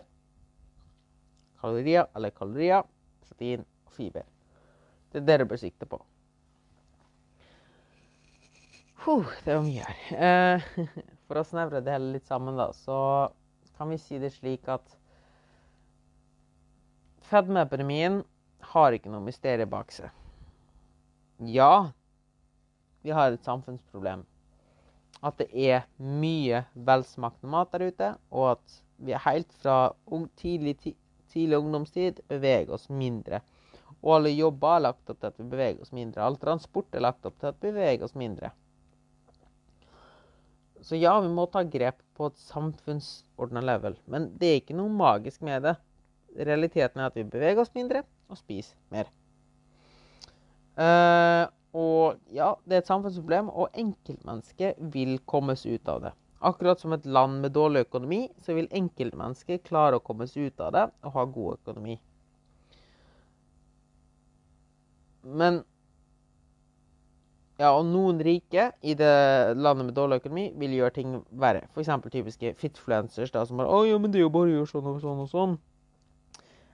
kalorier 1.61 2.07
eller 2.15 2.29
kalorier, 2.29 2.87
protein 3.27 3.65
og 3.85 3.91
fiber. 3.91 4.23
Det 5.11 5.21
er 5.21 5.25
det 5.25 5.39
du 5.39 5.45
bør 5.45 5.61
sikte 5.61 5.85
på. 5.85 5.99
Huh, 9.03 9.25
det 9.43 9.55
var 9.55 9.63
mye 9.65 9.81
her. 9.81 10.01
Eh, 10.13 10.65
for 11.25 11.41
å 11.41 11.45
snevre 11.47 11.79
det 11.81 11.95
hele 11.95 12.11
litt 12.19 12.27
sammen, 12.29 12.53
da, 12.53 12.67
så 12.77 13.31
kan 13.73 13.89
vi 13.89 13.97
si 13.97 14.19
det 14.21 14.29
slik 14.35 14.67
at 14.69 14.93
fedmeepidemien 17.31 18.19
har 18.75 18.93
ikke 18.93 19.09
noe 19.09 19.25
mysterium 19.25 19.71
bak 19.73 19.89
seg. 19.95 20.13
Ja, 21.49 21.89
vi 23.01 23.17
har 23.17 23.33
et 23.33 23.49
samfunnsproblem. 23.49 24.21
At 25.25 25.41
det 25.41 25.49
er 25.49 25.87
mye 25.97 26.61
velsmakende 26.73 27.55
mat 27.57 27.73
der 27.73 27.89
ute, 27.89 28.13
og 28.29 28.51
at 28.51 28.79
vi 29.01 29.17
helt 29.17 29.59
fra 29.63 29.95
tidlig, 30.37 30.77
tidlig 31.33 31.57
ungdomstid 31.57 32.21
beveger 32.29 32.77
oss 32.77 32.85
mindre. 32.93 33.41
Og 34.01 34.19
alle 34.19 34.37
jobber 34.37 34.77
er 34.77 34.89
lagt 34.91 35.09
opp 35.09 35.17
til 35.17 35.33
at 35.33 35.41
vi 35.41 35.49
beveger 35.49 35.81
oss 35.81 35.93
mindre. 35.93 36.21
All 36.21 36.37
transport 36.37 36.93
er 36.93 37.09
lagt 37.09 37.25
opp 37.25 37.41
til 37.41 37.49
at 37.49 37.57
vi 37.57 37.73
beveger 37.73 38.05
oss 38.05 38.13
mindre. 38.13 38.53
Så 40.81 40.97
ja, 40.97 41.13
vi 41.21 41.29
må 41.29 41.45
ta 41.51 41.61
grep 41.63 41.99
på 42.17 42.31
et 42.31 42.41
samfunnsordna 42.41 43.61
level. 43.63 43.97
Men 44.09 44.31
det 44.41 44.49
er 44.49 44.61
ikke 44.61 44.77
noe 44.77 44.89
magisk 44.89 45.43
med 45.45 45.67
det. 45.67 45.75
Realiteten 46.37 47.01
er 47.01 47.11
at 47.11 47.17
vi 47.19 47.27
beveger 47.27 47.61
oss 47.61 47.73
mindre, 47.75 48.01
og 48.31 48.39
spiser 48.39 48.77
mer. 48.93 49.11
Uh, 50.79 51.45
og 51.77 52.19
ja, 52.33 52.53
det 52.65 52.77
er 52.77 52.83
et 52.83 52.89
samfunnsproblem, 52.89 53.51
og 53.51 53.75
enkeltmennesket 53.77 54.79
vil 54.93 55.19
komme 55.29 55.55
seg 55.59 55.77
ut 55.77 55.91
av 55.91 56.05
det. 56.07 56.13
Akkurat 56.41 56.81
som 56.81 56.95
et 56.95 57.05
land 57.05 57.43
med 57.43 57.53
dårlig 57.53 57.85
økonomi, 57.85 58.23
så 58.41 58.55
vil 58.57 58.71
enkeltmennesket 58.73 59.67
klare 59.67 59.99
å 59.99 60.03
komme 60.03 60.25
seg 60.27 60.49
ut 60.49 60.63
av 60.65 60.73
det 60.73 60.87
og 61.05 61.13
ha 61.13 61.25
god 61.35 61.59
økonomi. 61.59 61.99
Men 65.21 65.61
Ja, 67.61 67.75
og 67.77 67.85
noen 67.85 68.17
rike 68.25 68.71
i 68.81 68.95
det 68.97 69.13
landet 69.53 69.85
med 69.85 69.93
dårlig 69.93 70.21
økonomi 70.23 70.47
vil 70.57 70.71
gjøre 70.79 70.93
ting 70.95 71.17
verre. 71.43 71.67
F.eks. 71.75 71.91
typiske 72.09 72.55
fitfluencers 72.57 73.33
da, 73.35 73.43
som 73.45 73.61
bare 73.61 73.69
'Å 73.69 73.83
ja, 73.85 73.99
men 74.01 74.09
det 74.11 74.17
er 74.17 74.25
jo 74.25 74.33
bare 74.33 74.49
å 74.49 74.55
gjøre 74.55 74.71
sånn 74.71 74.87
og 74.89 75.01
sånn 75.03 75.21
og 75.21 75.29
sånn'. 75.29 75.57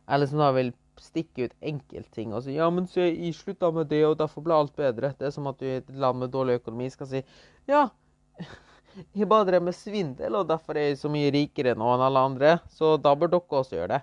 Eller 0.07 0.29
som 0.31 0.39
da 0.39 0.53
vil 0.55 0.71
stikke 0.97 1.49
ut 1.49 1.55
enkeltting 1.61 2.31
og 2.33 2.43
si 2.43 2.55
'Ja, 2.55 2.69
men 2.69 2.87
så 2.87 3.03
jeg 3.03 3.35
slutta 3.35 3.71
med 3.73 3.89
det, 3.89 4.05
og 4.05 4.17
derfor 4.17 4.41
ble 4.43 4.53
alt 4.53 4.75
bedre'. 4.77 5.11
Det 5.17 5.27
er 5.27 5.31
som 5.31 5.47
at 5.47 5.57
du 5.59 5.65
i 5.65 5.77
et 5.77 5.89
land 5.89 6.19
med 6.19 6.31
dårlig 6.31 6.61
økonomi 6.61 6.89
skal 6.89 7.07
si 7.07 7.23
'Ja, 7.67 7.89
jeg 9.13 9.27
bare 9.27 9.45
drev 9.45 9.63
med 9.63 9.75
svindel, 9.75 10.35
og 10.35 10.47
derfor 10.47 10.77
er 10.77 10.87
jeg 10.87 10.97
så 11.03 11.09
mye 11.09 11.31
rikere 11.35 11.75
nå 11.75 11.83
enn 11.95 12.05
alle 12.07 12.19
andre', 12.19 12.59
så 12.69 12.95
da 12.95 13.13
bør 13.13 13.27
dere 13.27 13.59
også 13.59 13.75
gjøre 13.75 13.87
det. 13.97 14.01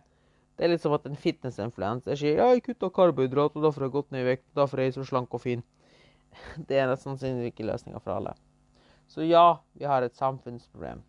Det 0.59 0.65
er 0.65 0.69
litt 0.69 0.83
som 0.83 0.93
at 0.93 1.07
en 1.07 1.17
fitnessinfluenser 1.17 2.15
sier 2.15 2.37
'Ja, 2.37 2.53
jeg 2.53 2.63
kutta 2.63 2.91
karbohydrat, 2.91 3.57
og 3.57 3.63
derfor 3.63 3.81
har 3.81 3.89
jeg 3.89 3.93
gått 3.93 4.13
ned 4.13 4.21
i 4.21 4.37
vekt', 4.37 4.51
og 4.53 4.61
derfor 4.67 4.79
er 4.79 4.83
jeg 4.85 4.95
så 4.95 5.05
slank 5.09 5.33
og 5.33 5.41
fin'. 5.41 5.65
Det 6.69 6.81
er 6.81 6.95
sannsynligvis 7.01 7.55
ikke 7.55 7.69
løsninga 7.69 8.03
for 8.03 8.17
alle. 8.17 8.35
Så 9.11 9.27
ja, 9.27 9.59
vi 9.79 9.87
har 9.89 10.03
et 10.03 10.17
samfunnsproblem. 10.17 11.03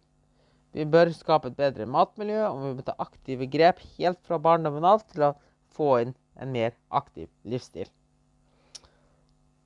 Vi 0.76 0.84
bør 0.92 1.12
skape 1.16 1.48
et 1.52 1.58
bedre 1.58 1.88
matmiljø, 1.88 2.42
og 2.50 2.64
vi 2.66 2.74
må 2.76 2.84
ta 2.84 2.98
aktive 3.00 3.48
grep 3.48 3.80
helt 3.96 4.20
fra 4.28 4.40
barndommen 4.44 4.84
av 4.86 5.06
til 5.08 5.30
å 5.30 5.36
få 5.76 5.92
inn 6.04 6.16
en 6.42 6.52
mer 6.52 6.76
aktiv 6.92 7.30
livsstil. 7.48 7.88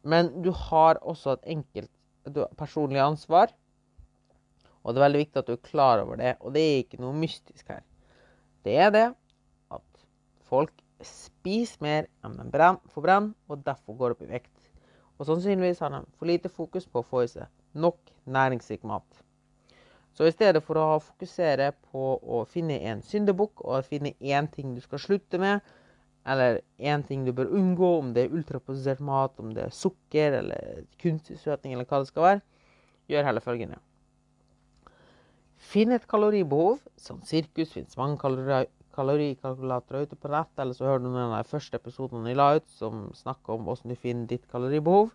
Men 0.06 0.30
du 0.46 0.52
har 0.56 1.02
også 1.02 1.34
et 1.36 1.50
enkelt 1.56 1.92
personlig 2.60 3.02
ansvar, 3.02 3.50
og 4.84 4.94
det 4.94 5.02
er 5.02 5.06
veldig 5.08 5.24
viktig 5.24 5.42
at 5.42 5.50
du 5.50 5.56
er 5.56 5.66
klar 5.66 6.04
over 6.04 6.20
det. 6.22 6.36
Og 6.40 6.54
det 6.56 6.62
er 6.64 6.78
ikke 6.84 7.02
noe 7.02 7.18
mystisk 7.18 7.68
her. 7.74 7.82
Det 8.66 8.78
er 8.80 8.94
det 8.96 9.08
at 9.76 10.06
folk 10.50 10.74
spiser 11.06 11.84
mer 11.84 12.08
enn 12.26 12.38
de 12.40 12.70
forbrenner, 12.94 13.34
og 13.50 13.66
derfor 13.66 13.98
går 14.00 14.16
opp 14.16 14.24
i 14.26 14.32
vekt. 14.32 14.52
Og 15.20 15.28
sannsynligvis 15.28 15.82
har 15.84 15.92
den 15.94 16.08
for 16.18 16.30
lite 16.30 16.50
fokus 16.50 16.88
på 16.88 17.02
å 17.02 17.08
få 17.08 17.26
i 17.26 17.32
seg 17.32 17.50
nok 17.76 18.00
næringsrik 18.26 18.86
mat. 18.88 19.08
Så 20.16 20.28
i 20.28 20.34
stedet 20.34 20.64
for 20.66 20.80
å 20.80 21.00
fokusere 21.04 21.74
på 21.92 22.06
å 22.20 22.44
finne 22.50 22.80
en 22.92 23.04
syndebukk 23.06 23.62
og 23.66 23.88
finne 23.88 24.16
én 24.20 24.48
ting 24.52 24.74
du 24.76 24.82
skal 24.84 25.02
slutte 25.04 25.40
med, 25.40 25.60
eller 26.28 26.62
én 26.80 27.04
ting 27.08 27.26
du 27.26 27.32
bør 27.36 27.52
unngå, 27.56 27.92
om 28.00 28.14
det 28.16 28.26
er 28.26 28.34
ultraprosessert 28.36 29.04
mat, 29.04 29.38
om 29.40 29.54
det 29.56 29.68
er 29.68 29.76
sukker 29.76 30.40
eller 30.42 30.82
kunstig 31.02 31.40
søtning 31.40 31.76
eller 31.76 31.88
hva 31.88 32.02
det 32.02 32.12
skal 32.12 32.26
være, 32.26 32.42
gjør 33.10 33.30
heller 33.30 33.46
følgende. 33.46 33.80
Finn 35.60 35.92
et 35.92 36.08
kaloribehov. 36.08 36.80
Som 37.00 37.22
sirkus 37.28 37.74
finnes 37.76 37.98
mange 38.00 38.20
kalori 38.20 38.66
kalorikalkulatorer 39.00 40.10
ute 40.10 40.20
på 40.20 40.32
nett, 40.34 40.52
eller 40.60 40.76
så 40.76 40.90
hører 40.90 41.04
du 41.04 41.08
noen 41.08 41.32
av 41.32 41.40
de 41.40 41.52
første 41.54 41.80
episodene 41.80 42.34
jeg 42.34 42.40
la 42.40 42.50
ut 42.60 42.70
som 42.76 43.08
snakker 43.16 43.56
om 43.56 43.66
hvordan 43.68 43.94
du 43.94 44.00
finner 44.00 44.28
ditt 44.28 44.48
kaloribehov. 44.52 45.14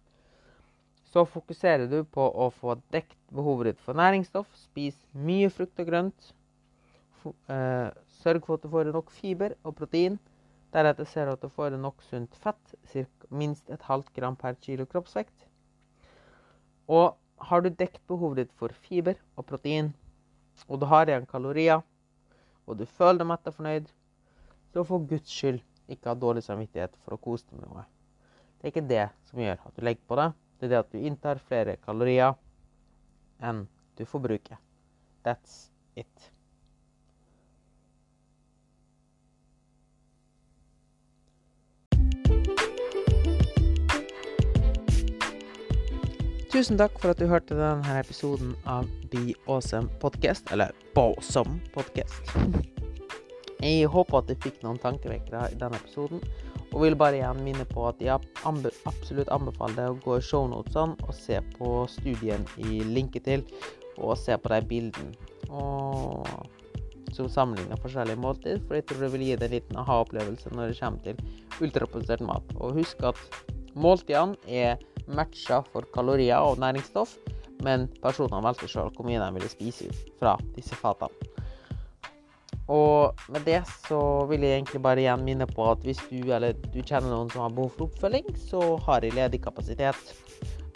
Så 1.12 1.22
fokuserer 1.30 1.86
du 1.86 2.00
på 2.10 2.24
å 2.26 2.48
få 2.50 2.78
dekt 2.94 3.18
behovet 3.34 3.70
ditt 3.70 3.82
for 3.84 3.94
næringsstoff. 3.94 4.48
Spis 4.58 4.96
mye 5.14 5.50
frukt 5.52 5.78
og 5.78 5.90
grønt. 5.90 6.30
Eh, 7.24 7.90
sørg 8.20 8.48
for 8.48 8.58
at 8.58 8.64
du 8.64 8.72
får 8.72 8.90
nok 8.96 9.12
fiber 9.14 9.54
og 9.62 9.76
protein. 9.78 10.18
Deretter 10.74 11.06
ser 11.06 11.28
du 11.28 11.36
at 11.36 11.44
du 11.44 11.52
får 11.54 11.76
nok 11.78 12.02
sunt 12.08 12.34
fett, 12.42 12.74
minst 13.30 13.70
et 13.70 13.86
halvt 13.86 14.10
gram 14.16 14.34
per 14.34 14.58
kilo 14.64 14.88
kroppsvekt. 14.90 15.46
Og 16.90 17.14
har 17.46 17.62
du 17.62 17.70
dekt 17.70 18.02
behovet 18.10 18.42
ditt 18.42 18.56
for 18.58 18.74
fiber 18.88 19.14
og 19.38 19.46
protein, 19.46 19.92
og 20.66 20.80
du 20.82 20.88
har 20.90 21.06
igjen 21.06 21.30
kalorier, 21.30 21.84
og 22.66 22.78
du 22.80 22.84
føler 22.88 23.20
deg 23.22 23.30
mett 23.30 23.50
og 23.50 23.56
fornøyd, 23.58 23.88
så 24.72 24.84
for 24.88 25.06
Guds 25.10 25.30
skyld 25.30 25.60
ikke 25.92 26.10
ha 26.10 26.16
dårlig 26.18 26.44
samvittighet 26.46 26.96
for 27.04 27.16
å 27.16 27.20
kose 27.20 27.46
deg 27.50 27.60
med 27.60 27.68
noe. 27.68 27.84
Det 28.58 28.68
er 28.68 28.72
ikke 28.72 28.88
det 28.88 29.04
som 29.28 29.42
gjør 29.42 29.60
at 29.68 29.76
du 29.76 29.84
legger 29.84 30.08
på 30.08 30.18
deg. 30.20 30.36
Det 30.58 30.66
er 30.66 30.72
det 30.72 30.80
at 30.80 30.94
du 30.94 31.08
inntar 31.10 31.42
flere 31.44 31.76
kalorier 31.84 32.38
enn 33.44 33.66
du 33.98 34.06
forbruker. 34.08 34.56
That's 35.26 35.68
it. 36.00 36.30
Tusen 46.54 46.78
takk 46.78 47.00
for 47.02 47.10
at 47.10 47.18
du 47.18 47.26
hørte 47.26 47.56
denne 47.58 47.94
episoden 47.98 48.52
av 48.70 48.86
Be 49.10 49.32
Awesome 49.50 49.88
Podcast, 49.98 50.46
eller 50.54 50.70
Bawsome 50.94 51.56
Podcast. 51.74 52.30
Jeg 53.58 53.88
håper 53.90 54.20
at 54.20 54.30
du 54.30 54.36
fikk 54.44 54.60
noen 54.62 54.78
tankevekkere 54.78 55.48
i 55.50 55.58
denne 55.58 55.80
episoden, 55.82 56.22
og 56.68 56.84
vil 56.84 56.94
bare 57.00 57.18
igjen 57.18 57.42
minne 57.42 57.66
på 57.72 57.88
at 57.88 57.98
jeg 57.98 58.22
absolutt 58.86 59.32
anbefaler 59.34 59.80
deg 59.80 59.96
å 59.96 59.98
gå 60.06 60.20
i 60.20 60.28
shownotene 60.28 60.94
og 61.02 61.18
se 61.18 61.42
på 61.56 61.72
studien 61.90 62.46
i 62.62 62.84
linket 62.86 63.26
til, 63.26 63.42
og 63.98 64.14
se 64.22 64.38
på 64.38 64.54
de 64.54 64.62
bildene. 64.70 65.10
Som 67.18 67.26
sammenligner 67.26 67.82
forskjellige 67.82 68.22
måltider, 68.22 68.62
for 68.62 68.78
jeg 68.78 68.86
tror 68.92 69.08
det 69.08 69.12
vil 69.18 69.26
gi 69.26 69.34
deg 69.42 69.50
en 69.50 69.58
liten 69.58 69.82
aha-opplevelse 69.82 70.54
når 70.54 70.70
det 70.70 70.78
kommer 70.78 71.02
til 71.02 71.66
ultraprosessert 71.66 72.22
mat. 72.30 72.58
Og 72.62 72.78
husk 72.78 73.02
at 73.10 73.18
måltidene 73.74 74.38
er 74.46 74.78
matcha 75.06 75.62
for 75.72 75.86
kalorier 75.94 76.40
og 76.40 76.60
næringsstoff, 76.62 77.16
men 77.64 77.88
personene 78.02 78.44
valgte 78.44 78.68
sjøl 78.70 78.92
hvor 78.94 79.08
mye 79.08 79.20
de 79.22 79.30
ville 79.36 79.52
spise 79.52 79.90
fra 80.20 80.36
disse 80.56 80.76
fatene. 80.78 81.34
Og 82.72 83.12
med 83.28 83.44
det 83.44 83.60
så 83.84 83.98
vil 84.30 84.40
jeg 84.40 84.56
egentlig 84.56 84.80
bare 84.82 85.02
igjen 85.02 85.24
minne 85.24 85.46
på 85.50 85.66
at 85.68 85.82
hvis 85.84 86.00
du 86.08 86.32
eller 86.32 86.56
du 86.72 86.80
kjenner 86.80 87.10
noen 87.10 87.28
som 87.32 87.44
har 87.44 87.52
behov 87.52 87.74
for 87.76 87.90
oppfølging, 87.90 88.30
så 88.40 88.76
har 88.86 89.04
jeg 89.04 89.16
ledig 89.18 89.42
kapasitet 89.44 90.14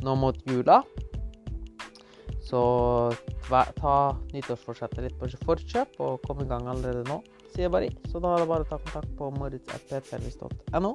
nå 0.05 0.15
mot 0.21 0.37
jula. 0.51 0.83
Så 2.45 2.61
ta 3.49 3.97
nyttårsforsettet 4.33 5.05
litt 5.05 5.17
på 5.21 5.29
forkjøp 5.45 5.99
og 6.05 6.23
kom 6.29 6.45
i 6.45 6.49
gang 6.49 6.69
allerede 6.69 7.05
nå, 7.09 7.21
sier 7.53 7.67
jeg 7.67 7.73
bare. 7.73 7.91
Så 8.09 8.21
da 8.25 8.35
er 8.35 8.45
det 8.45 8.53
bare 8.53 8.65
å 8.65 8.71
ta 8.71 8.81
kontakt 8.85 9.13
på 9.17 9.33
moritz.ppservice.no. 9.37 10.95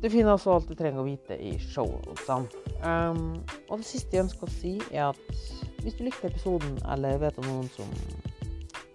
Du 0.00 0.08
finner 0.08 0.32
også 0.32 0.54
alt 0.54 0.68
du 0.70 0.72
trenger 0.78 1.02
å 1.02 1.04
vite 1.04 1.36
i 1.36 1.50
shownotene. 1.60 2.48
Um, 2.80 3.34
og 3.68 3.82
det 3.82 3.88
siste 3.90 4.16
jeg 4.16 4.24
ønsker 4.24 4.48
å 4.48 4.54
si, 4.54 4.70
er 4.94 5.10
at 5.10 5.82
hvis 5.84 5.98
du 5.98 6.06
likte 6.06 6.30
episoden, 6.30 6.78
eller 6.88 7.20
vet 7.20 7.36
om 7.42 7.48
noen 7.50 7.68
som 7.74 7.90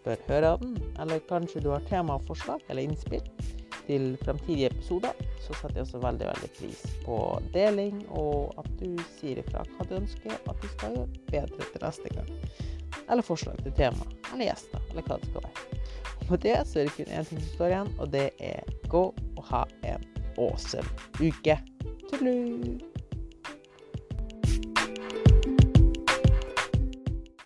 bør 0.05 0.23
høre 0.25 0.55
den, 0.63 0.73
eller 1.01 1.21
kanskje 1.29 1.61
du 1.61 1.69
har 1.73 1.85
temaforslag 1.91 2.65
eller 2.69 2.87
innspill 2.87 3.21
til 3.85 4.15
fremtidige 4.23 4.71
episoder, 4.73 5.13
så 5.45 5.53
setter 5.59 5.77
jeg 5.77 5.85
også 5.85 6.01
veldig 6.01 6.29
veldig 6.31 6.49
pris 6.57 6.81
på 7.05 7.19
deling, 7.53 8.01
og 8.09 8.57
at 8.61 8.71
du 8.81 8.97
sier 9.19 9.43
ifra 9.43 9.61
hva 9.75 9.85
du 9.85 9.95
ønsker 9.99 10.33
at 10.33 10.57
du 10.57 10.67
skal 10.73 10.97
gjøre 10.97 11.21
bedre 11.29 11.69
til 11.69 11.85
neste 11.85 12.15
gang. 12.17 12.33
Eller 13.05 13.29
forslag 13.29 13.61
til 13.61 13.77
tema, 13.77 14.09
eller 14.31 14.49
gjester, 14.49 14.81
eller 14.89 15.05
hva 15.05 15.21
det 15.21 15.29
skal 15.29 15.45
være. 15.45 15.79
Og 16.15 16.27
med 16.33 16.43
det 16.49 16.57
så 16.65 16.81
er 16.81 16.89
det 16.89 16.97
kun 16.97 17.13
én 17.13 17.29
ting 17.29 17.45
som 17.45 17.55
står 17.59 17.73
igjen, 17.75 17.95
og 17.99 18.13
det 18.17 18.27
er 18.41 18.75
gå 18.89 19.07
og 19.13 19.47
ha 19.53 19.65
en 19.85 20.13
awesome 20.37 20.87
uke. 21.19 21.57
Tudelu! 22.09 22.94